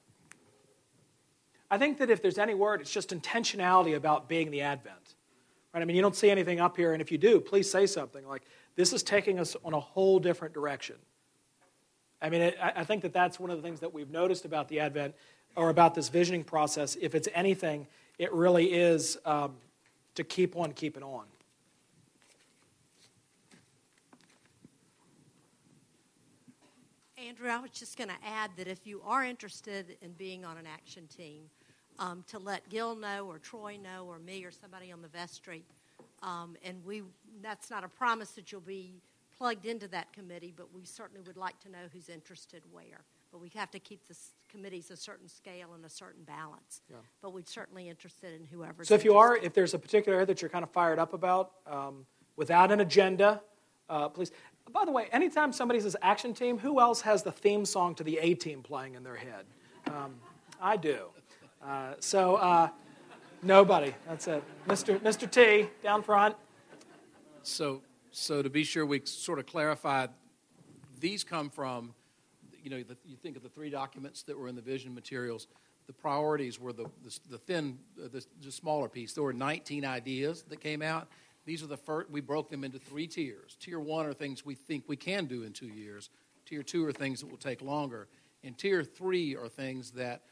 [1.70, 5.14] I think that if there's any word, it's just intentionality about being the Advent.
[5.72, 5.80] Right?
[5.80, 8.26] I mean, you don't see anything up here, and if you do, please say something
[8.26, 8.42] like,
[8.74, 10.96] "This is taking us on a whole different direction."
[12.20, 14.68] I mean, it, I think that that's one of the things that we've noticed about
[14.68, 15.14] the Advent
[15.56, 16.96] or about this visioning process.
[17.00, 17.86] If it's anything,
[18.18, 19.56] it really is um,
[20.14, 21.24] to keep on keeping on.
[27.32, 30.58] Andrew, I was just going to add that if you are interested in being on
[30.58, 31.44] an action team,
[31.98, 35.64] um, to let Gil know or Troy know or me or somebody on the vestry,
[36.22, 37.02] um, and we
[37.40, 39.00] that's not a promise that you'll be
[39.38, 43.00] plugged into that committee, but we certainly would like to know who's interested where.
[43.30, 44.16] But we have to keep the
[44.50, 46.82] committees a certain scale and a certain balance.
[46.90, 46.96] Yeah.
[47.22, 48.84] But we're certainly interested in whoever.
[48.84, 51.14] So if you are, if there's a particular area that you're kind of fired up
[51.14, 52.04] about, um,
[52.36, 53.40] without an agenda,
[53.88, 54.32] uh, please.
[54.72, 58.04] By the way, anytime somebody says action team, who else has the theme song to
[58.04, 59.44] the A team playing in their head?
[59.88, 60.14] Um,
[60.60, 61.08] I do.
[61.62, 62.68] Uh, so, uh,
[63.42, 63.94] nobody.
[64.08, 64.42] That's it.
[64.66, 64.98] Mr.
[65.00, 65.30] Mr.
[65.30, 66.36] T, down front.
[67.42, 70.06] So, so to be sure we sort of clarify,
[71.00, 71.94] these come from,
[72.62, 75.48] you know, the, you think of the three documents that were in the vision materials.
[75.86, 79.12] The priorities were the, the, the thin, the, the smaller piece.
[79.12, 81.08] There were 19 ideas that came out.
[81.44, 83.56] These are the first, we broke them into three tiers.
[83.60, 86.10] Tier one are things we think we can do in two years.
[86.46, 88.08] Tier two are things that will take longer.
[88.44, 90.22] And tier three are things that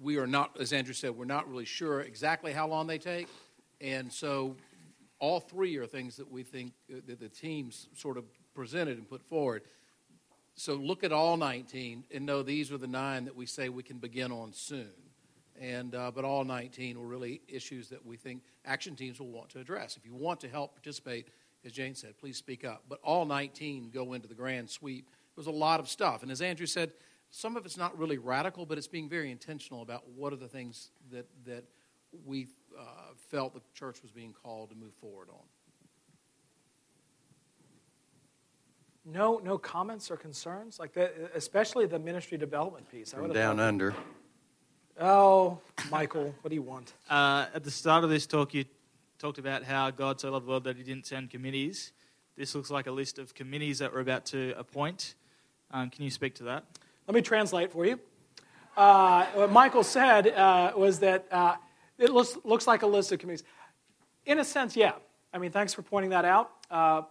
[0.00, 3.28] we are not, as Andrew said, we're not really sure exactly how long they take.
[3.80, 4.56] And so
[5.18, 9.08] all three are things that we think uh, that the teams sort of presented and
[9.08, 9.62] put forward.
[10.54, 13.82] So look at all 19 and know these are the nine that we say we
[13.82, 14.90] can begin on soon.
[15.60, 19.48] And, uh, but all 19 were really issues that we think action teams will want
[19.50, 19.96] to address.
[19.96, 21.28] If you want to help participate,
[21.64, 22.84] as Jane said, please speak up.
[22.88, 25.08] But all 19 go into the grand sweep.
[25.08, 26.22] It was a lot of stuff.
[26.22, 26.92] And as Andrew said,
[27.30, 30.48] some of it's not really radical, but it's being very intentional about what are the
[30.48, 31.64] things that, that
[32.24, 32.48] we
[32.78, 32.82] uh,
[33.30, 35.44] felt the church was being called to move forward on.
[39.04, 43.12] No, no comments or concerns, like the, especially the ministry development piece.
[43.12, 43.94] From down under.
[45.00, 45.58] Oh,
[45.90, 46.92] Michael, what do you want?
[47.08, 48.64] Uh, at the start of this talk, you
[49.20, 51.92] talked about how God so loved the world that He didn't send committees.
[52.36, 55.14] This looks like a list of committees that we're about to appoint.
[55.70, 56.64] Um, can you speak to that?
[57.06, 58.00] Let me translate for you.
[58.76, 61.54] Uh, what Michael said uh, was that uh,
[61.96, 63.44] it looks, looks like a list of committees.
[64.26, 64.92] In a sense, yeah.
[65.32, 67.02] I mean, thanks for pointing that out, uh,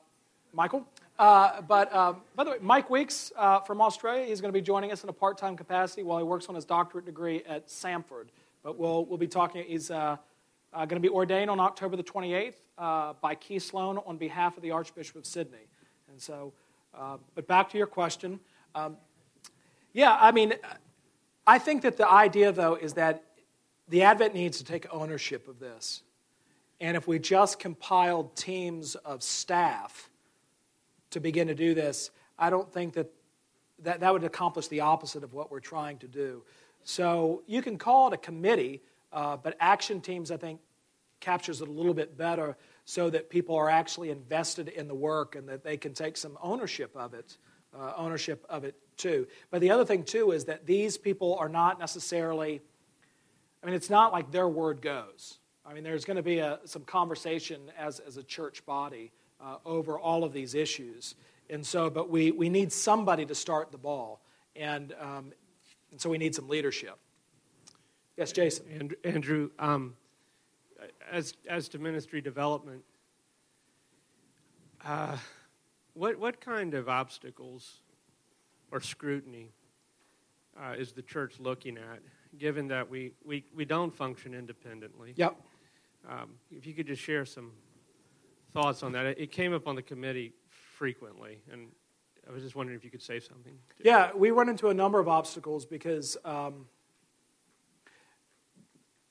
[0.52, 0.86] Michael.
[1.20, 4.62] Uh, but um, by the way, Mike Weeks uh, from Australia, he's going to be
[4.62, 7.68] joining us in a part time capacity while he works on his doctorate degree at
[7.68, 8.28] Samford.
[8.64, 10.18] But we'll, we'll be talking, he's uh,
[10.74, 14.58] uh going to be ordained on October the 28th uh, by Kee Sloan on behalf
[14.58, 15.68] of the Archbishop of Sydney.
[16.10, 16.54] And so,
[17.36, 18.40] but back to your question.
[18.76, 18.98] Um,
[19.94, 20.54] yeah, I mean,
[21.48, 23.24] I think that the idea, though, is that
[23.88, 26.04] the Advent needs to take ownership of this.
[26.80, 30.10] And if we just compiled teams of staff,
[31.12, 33.12] to begin to do this, I don't think that
[33.84, 36.44] that, that would accomplish the opposite of what we're trying to do.
[36.84, 38.82] So you can call it a committee,
[39.12, 40.60] uh, but action teams, I think,
[41.20, 45.36] captures it a little bit better so that people are actually invested in the work
[45.36, 47.38] and that they can take some ownership of it,
[47.78, 49.28] uh, ownership of it too.
[49.52, 52.62] But the other thing too is that these people are not necessarily,
[53.62, 55.40] I mean, it's not like their word goes.
[55.66, 59.12] I mean, there's going to be a, some conversation as, as a church body
[59.42, 61.16] uh, over all of these issues.
[61.50, 64.22] And so, but we, we need somebody to start the ball.
[64.56, 65.32] And, um,
[65.92, 66.98] and so we need some leadership.
[68.18, 68.66] Yes, Jason.
[68.80, 69.96] And, Andrew, um,
[71.12, 72.84] as, as to ministry development,
[74.84, 75.18] uh,
[75.94, 77.82] what, what kind of obstacles
[78.72, 79.52] or scrutiny
[80.60, 82.00] uh, is the church looking at,
[82.38, 85.14] given that we, we, we don't function independently?
[85.16, 85.36] Yep.
[86.10, 87.52] Um, if you could just share some
[88.62, 89.06] thoughts on that.
[89.06, 91.68] It came up on the committee frequently, and
[92.28, 93.54] I was just wondering if you could say something.
[93.84, 96.66] Yeah, we run into a number of obstacles because um,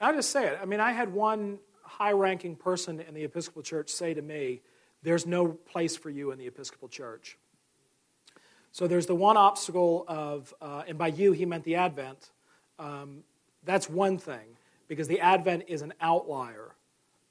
[0.01, 0.59] I'll just say it.
[0.61, 4.63] I mean, I had one high ranking person in the Episcopal Church say to me,
[5.05, 7.39] There's no place for you in the Episcopal Church.
[8.73, 12.33] So there's the one obstacle of, uh, and by you he meant the Advent.
[12.81, 13.23] Um,
[13.65, 14.57] that's one thing,
[14.89, 16.75] because the Advent is an outlier.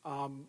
[0.06, 0.46] Um,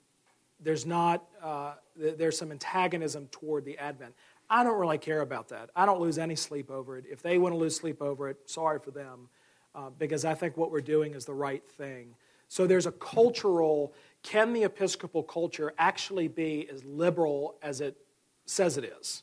[0.61, 4.15] there's not uh, there's some antagonism toward the advent.
[4.49, 5.71] I don't really care about that.
[5.75, 7.05] I don't lose any sleep over it.
[7.11, 9.29] If they want to lose sleep over it sorry for them
[9.75, 12.15] uh, because i think what we're doing is the right thing.
[12.49, 13.93] So there's a cultural
[14.23, 17.97] can the episcopal culture actually be as liberal as it
[18.45, 19.23] says it is?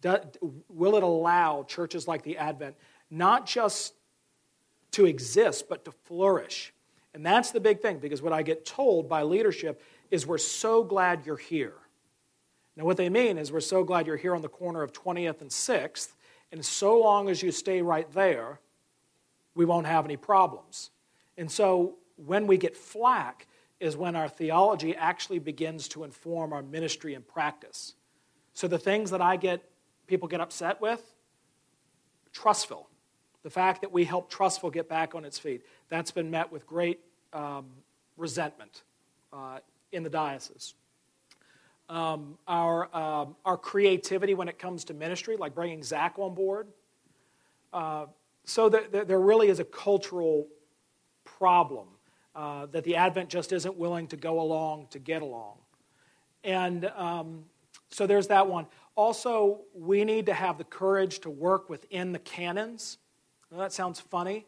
[0.00, 0.18] Do,
[0.70, 2.74] will it allow churches like the advent
[3.10, 3.94] not just
[4.92, 6.72] to exist but to flourish?
[7.12, 10.82] And that's the big thing because what i get told by leadership is we're so
[10.82, 11.74] glad you're here.
[12.76, 15.40] Now, what they mean is we're so glad you're here on the corner of 20th
[15.40, 16.08] and 6th,
[16.52, 18.60] and so long as you stay right there,
[19.54, 20.90] we won't have any problems.
[21.36, 23.46] And so when we get flack
[23.78, 27.94] is when our theology actually begins to inform our ministry and practice.
[28.52, 29.62] So the things that I get
[30.06, 31.14] people get upset with,
[32.34, 32.86] Trussville.
[33.42, 36.66] The fact that we help Trussville get back on its feet, that's been met with
[36.66, 37.00] great
[37.32, 37.66] um,
[38.16, 38.82] resentment
[39.32, 39.60] uh,
[39.92, 40.74] in the diocese.
[41.88, 46.68] Um, our, um, our creativity when it comes to ministry, like bringing Zac on board.
[47.72, 48.06] Uh,
[48.44, 50.46] so that, there really is a cultural
[51.24, 51.88] problem
[52.34, 55.56] uh, that the Advent just isn't willing to go along to get along.
[56.44, 57.44] And um,
[57.90, 58.66] so there's that one.
[58.94, 62.98] Also, we need to have the courage to work within the canons.
[63.50, 64.46] Now, that sounds funny,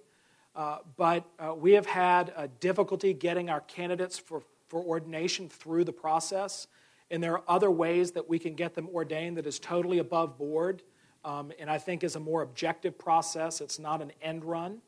[0.54, 4.42] uh, but uh, we have had a difficulty getting our candidates for,
[4.72, 6.66] for ordination through the process.
[7.10, 10.38] And there are other ways that we can get them ordained that is totally above
[10.38, 10.82] board
[11.26, 13.60] um, and I think is a more objective process.
[13.60, 14.80] It's not an end run.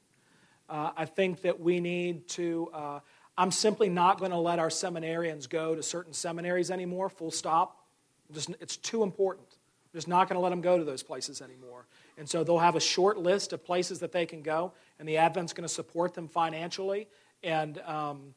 [0.71, 3.01] Uh, I think that we need to, uh,
[3.37, 7.85] I'm simply not going to let our seminarians go to certain seminaries anymore, full stop.
[8.33, 9.47] Just, it's too important.
[9.93, 11.85] I'm just not going to let them go to those places anymore.
[12.17, 15.19] And so they'll have a short list of places that they can go, and the
[15.19, 17.07] Advent's going to support them financially.
[17.43, 18.35] And, um,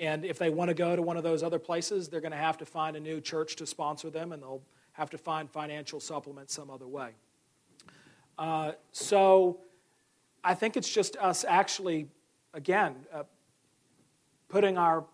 [0.00, 2.38] and if they want to go to one of those other places, they're going to
[2.38, 4.62] have to find a new church to sponsor them, and they'll
[4.92, 7.10] have to find financial supplement some other way.
[8.38, 9.58] Uh, so
[10.44, 12.06] I think it's just us actually,
[12.54, 13.24] again, uh,
[14.48, 15.04] putting our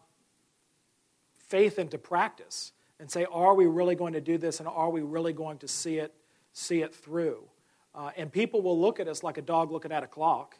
[1.48, 5.00] faith into practice and say, are we really going to do this and are we
[5.00, 6.14] really going to see it,
[6.52, 7.44] see it through?
[7.94, 10.56] Uh, and people will look at us like a dog looking at a clock.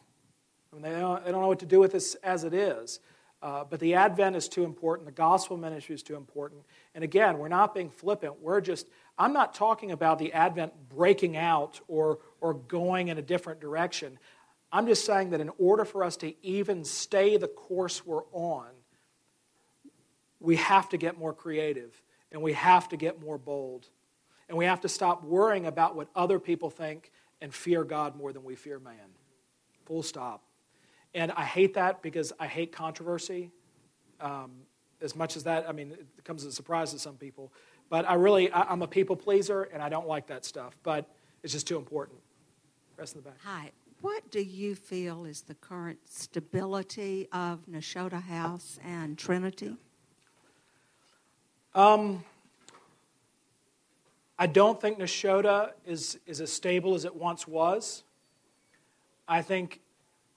[0.71, 2.99] I mean, they, don't, they don't know what to do with this as it is.
[3.45, 5.05] Uh, but the Advent is too important.
[5.05, 6.63] The gospel ministry is too important.
[6.95, 8.41] And again, we're not being flippant.
[8.41, 8.87] We're just,
[9.19, 14.17] I'm not talking about the Advent breaking out or, or going in a different direction.
[14.71, 18.65] I'm just saying that in order for us to even stay the course we're on,
[20.39, 23.87] we have to get more creative and we have to get more bold.
[24.49, 28.33] And we have to stop worrying about what other people think and fear God more
[28.33, 29.13] than we fear man.
[29.85, 30.41] Full stop.
[31.15, 33.49] And I hate that because I hate controversy.
[34.19, 34.51] Um,
[35.01, 37.53] as much as that, I mean, it comes as a surprise to some people.
[37.89, 40.75] But I really, I, am a people pleaser, and I don't like that stuff.
[40.83, 41.09] But
[41.41, 42.19] it's just too important.
[42.97, 43.37] Rest in the back.
[43.43, 43.71] Hi.
[44.01, 49.77] What do you feel is the current stability of Nashotah House and Trinity?
[51.73, 52.25] Um,
[54.37, 58.03] I don't think Nashotah is, is as stable as it once was.
[59.27, 59.79] I think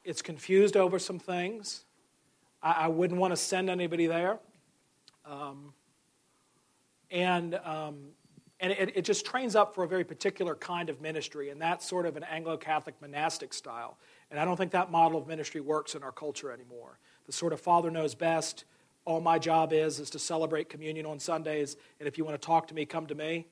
[0.04, 1.84] it's confused over some things.
[2.62, 4.38] I, I wouldn't want to send anybody there.
[5.24, 5.72] Um,
[7.10, 8.08] and um,
[8.60, 11.86] and it, it, just trains up for a very particular kind of ministry, and that's
[11.86, 13.98] sort of an Anglo Catholic monastic style.
[14.30, 16.98] And I don't think that model of ministry works in our culture anymore.
[17.26, 18.64] The sort of father knows best,
[19.04, 22.44] all my job is is to celebrate communion on Sundays, and if you want to
[22.44, 23.46] talk to me, come to me,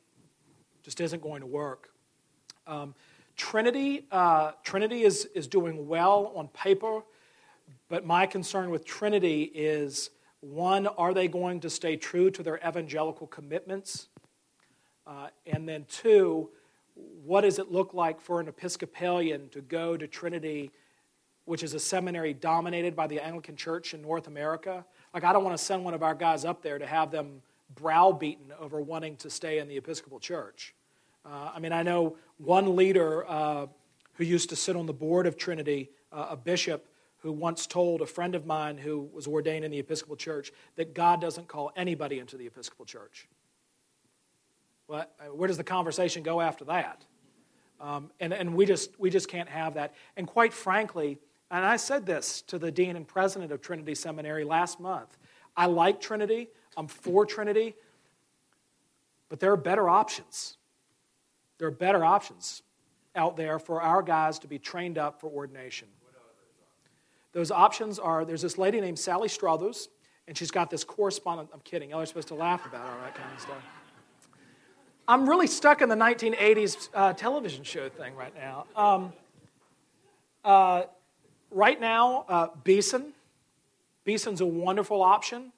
[0.83, 1.91] just isn't going to work.
[2.67, 2.95] Um,
[3.37, 7.03] Trinity, uh, Trinity is, is doing well on paper,
[7.89, 10.11] but my concern with Trinity is
[10.41, 14.09] one, are they going to stay true to their evangelical commitments?
[15.07, 16.51] Uh, and then two,
[16.95, 20.71] what does it look like for an Episcopalian to go to Trinity,
[21.45, 24.85] which is a seminary dominated by the Anglican Church in North America?
[25.13, 27.43] Like, I don't want to send one of our guys up there to have them
[27.75, 30.75] browbeaten over wanting to stay in the Episcopal Church.
[31.27, 33.67] Uh, I mean, I know one leader uh,
[34.15, 36.87] who used to sit on the board of Trinity, uh, a bishop,
[37.19, 40.95] who once told a friend of mine who was ordained in the Episcopal Church that
[40.95, 43.27] God doesn't call anybody into the Episcopal Church.
[44.87, 47.05] Well, uh, where does the conversation go after that?
[47.81, 49.95] Um, and and we, just, we just can't have that.
[50.17, 51.19] And quite frankly,
[51.51, 55.17] and I said this to the dean and president of Trinity Seminary last month
[55.57, 57.75] I like Trinity, I'm for Trinity,
[59.29, 60.59] but there are better options.
[61.59, 62.63] There are better options
[63.15, 65.89] out there for our guys to be trained up for ordination.
[67.33, 69.89] Those options are there's this lady named Sally Struthers,
[70.29, 71.51] and she's got this correspondent.
[71.53, 71.91] I'm kidding.
[71.91, 73.63] Y'all are supposed to laugh about all that kind of stuff.
[75.09, 78.67] I'm really stuck in the 1980s uh, television show thing right now.
[78.75, 79.13] Um,
[80.45, 80.85] uh,
[81.51, 83.13] right now, uh, Beeson.
[84.05, 85.53] Beeson's a wonderful option.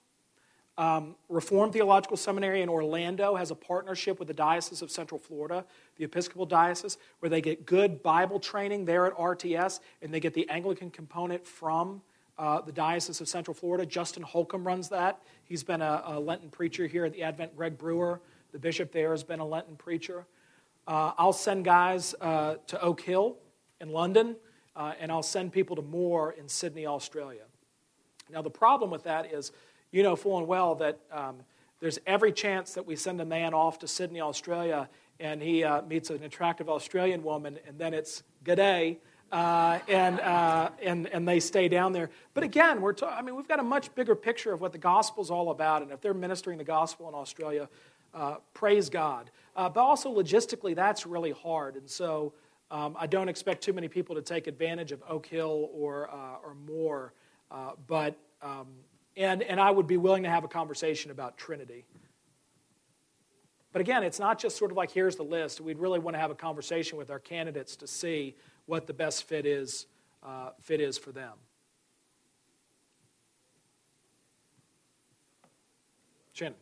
[0.78, 5.64] Um, Reformed Theological Seminary in Orlando has a partnership with the Diocese of Central Florida,
[5.96, 10.34] the Episcopal Diocese, where they get good Bible training there at RTS, and they get
[10.34, 12.00] the Anglican component from
[12.38, 13.84] uh, the Diocese of Central Florida.
[13.84, 15.20] Justin Holcomb runs that.
[15.42, 17.56] He's been a, a, Lenten preacher here at the Advent.
[17.56, 18.20] Greg Brewer,
[18.52, 20.26] the bishop there, has been a Lenten preacher.
[20.86, 23.36] Uh, I'll send guys uh, to Oak Hill
[23.80, 24.36] in London,
[24.76, 27.42] uh, and I'll send people to Moore in Sydney, Australia.
[28.30, 29.52] Now, the problem with that is
[29.91, 31.36] you know full and well that um,
[31.80, 34.89] there's every chance that we send a man off to Sydney, Australia,
[35.20, 38.99] and he uh, meets an attractive Australian woman, and then it's good day,
[39.30, 42.11] uh, and, uh, and, and they stay down there.
[42.34, 44.78] But again, we're ta- I mean, we've got a much bigger picture of what the
[44.78, 47.68] gospel's all about, and if they're ministering the gospel in Australia,
[48.14, 49.30] uh, praise God.
[49.55, 52.32] Uh, but also logistically, that's really hard, and so
[52.70, 56.45] um, I don't expect too many people to take advantage of Oak Hill or, uh,
[56.45, 57.12] or Moore,
[57.86, 58.66] but um,
[59.18, 61.84] and, and I would be willing to have a conversation about Trinity.
[63.72, 65.60] But again, it's not just sort of like here's the list.
[65.60, 69.24] We'd really want to have a conversation with our candidates to see what the best
[69.24, 69.86] fit is,
[70.22, 71.32] uh, fit is for them.
[76.32, 76.54] Shannon.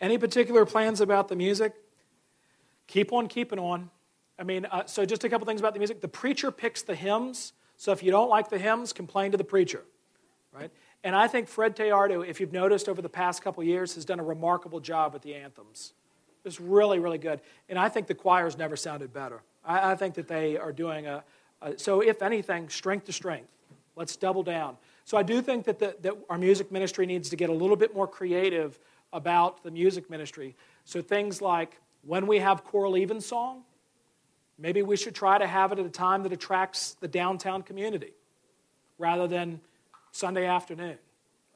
[0.00, 1.74] Any particular plans about the music?
[2.86, 3.90] Keep on keeping on.
[4.38, 6.00] I mean, uh, so just a couple things about the music.
[6.00, 9.44] The preacher picks the hymns, so if you don't like the hymns, complain to the
[9.44, 9.84] preacher,
[10.52, 10.70] right?
[11.04, 14.18] And I think Fred Teardo, if you've noticed over the past couple years, has done
[14.18, 15.92] a remarkable job with the anthems.
[16.44, 17.40] It's really, really good.
[17.68, 19.42] And I think the choirs never sounded better.
[19.64, 21.24] I, I think that they are doing a,
[21.62, 23.48] a, so if anything, strength to strength.
[23.96, 24.76] Let's double down.
[25.04, 27.76] So I do think that, the, that our music ministry needs to get a little
[27.76, 28.78] bit more creative
[29.12, 30.54] about the music ministry.
[30.84, 33.62] So things like when we have choral evensong,
[34.58, 38.12] maybe we should try to have it at a time that attracts the downtown community
[38.98, 39.60] rather than
[40.12, 40.98] Sunday afternoon.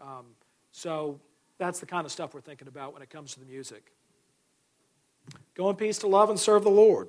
[0.00, 0.26] Um,
[0.72, 1.20] so
[1.58, 3.92] that's the kind of stuff we're thinking about when it comes to the music.
[5.54, 7.08] Go in peace to love and serve the Lord.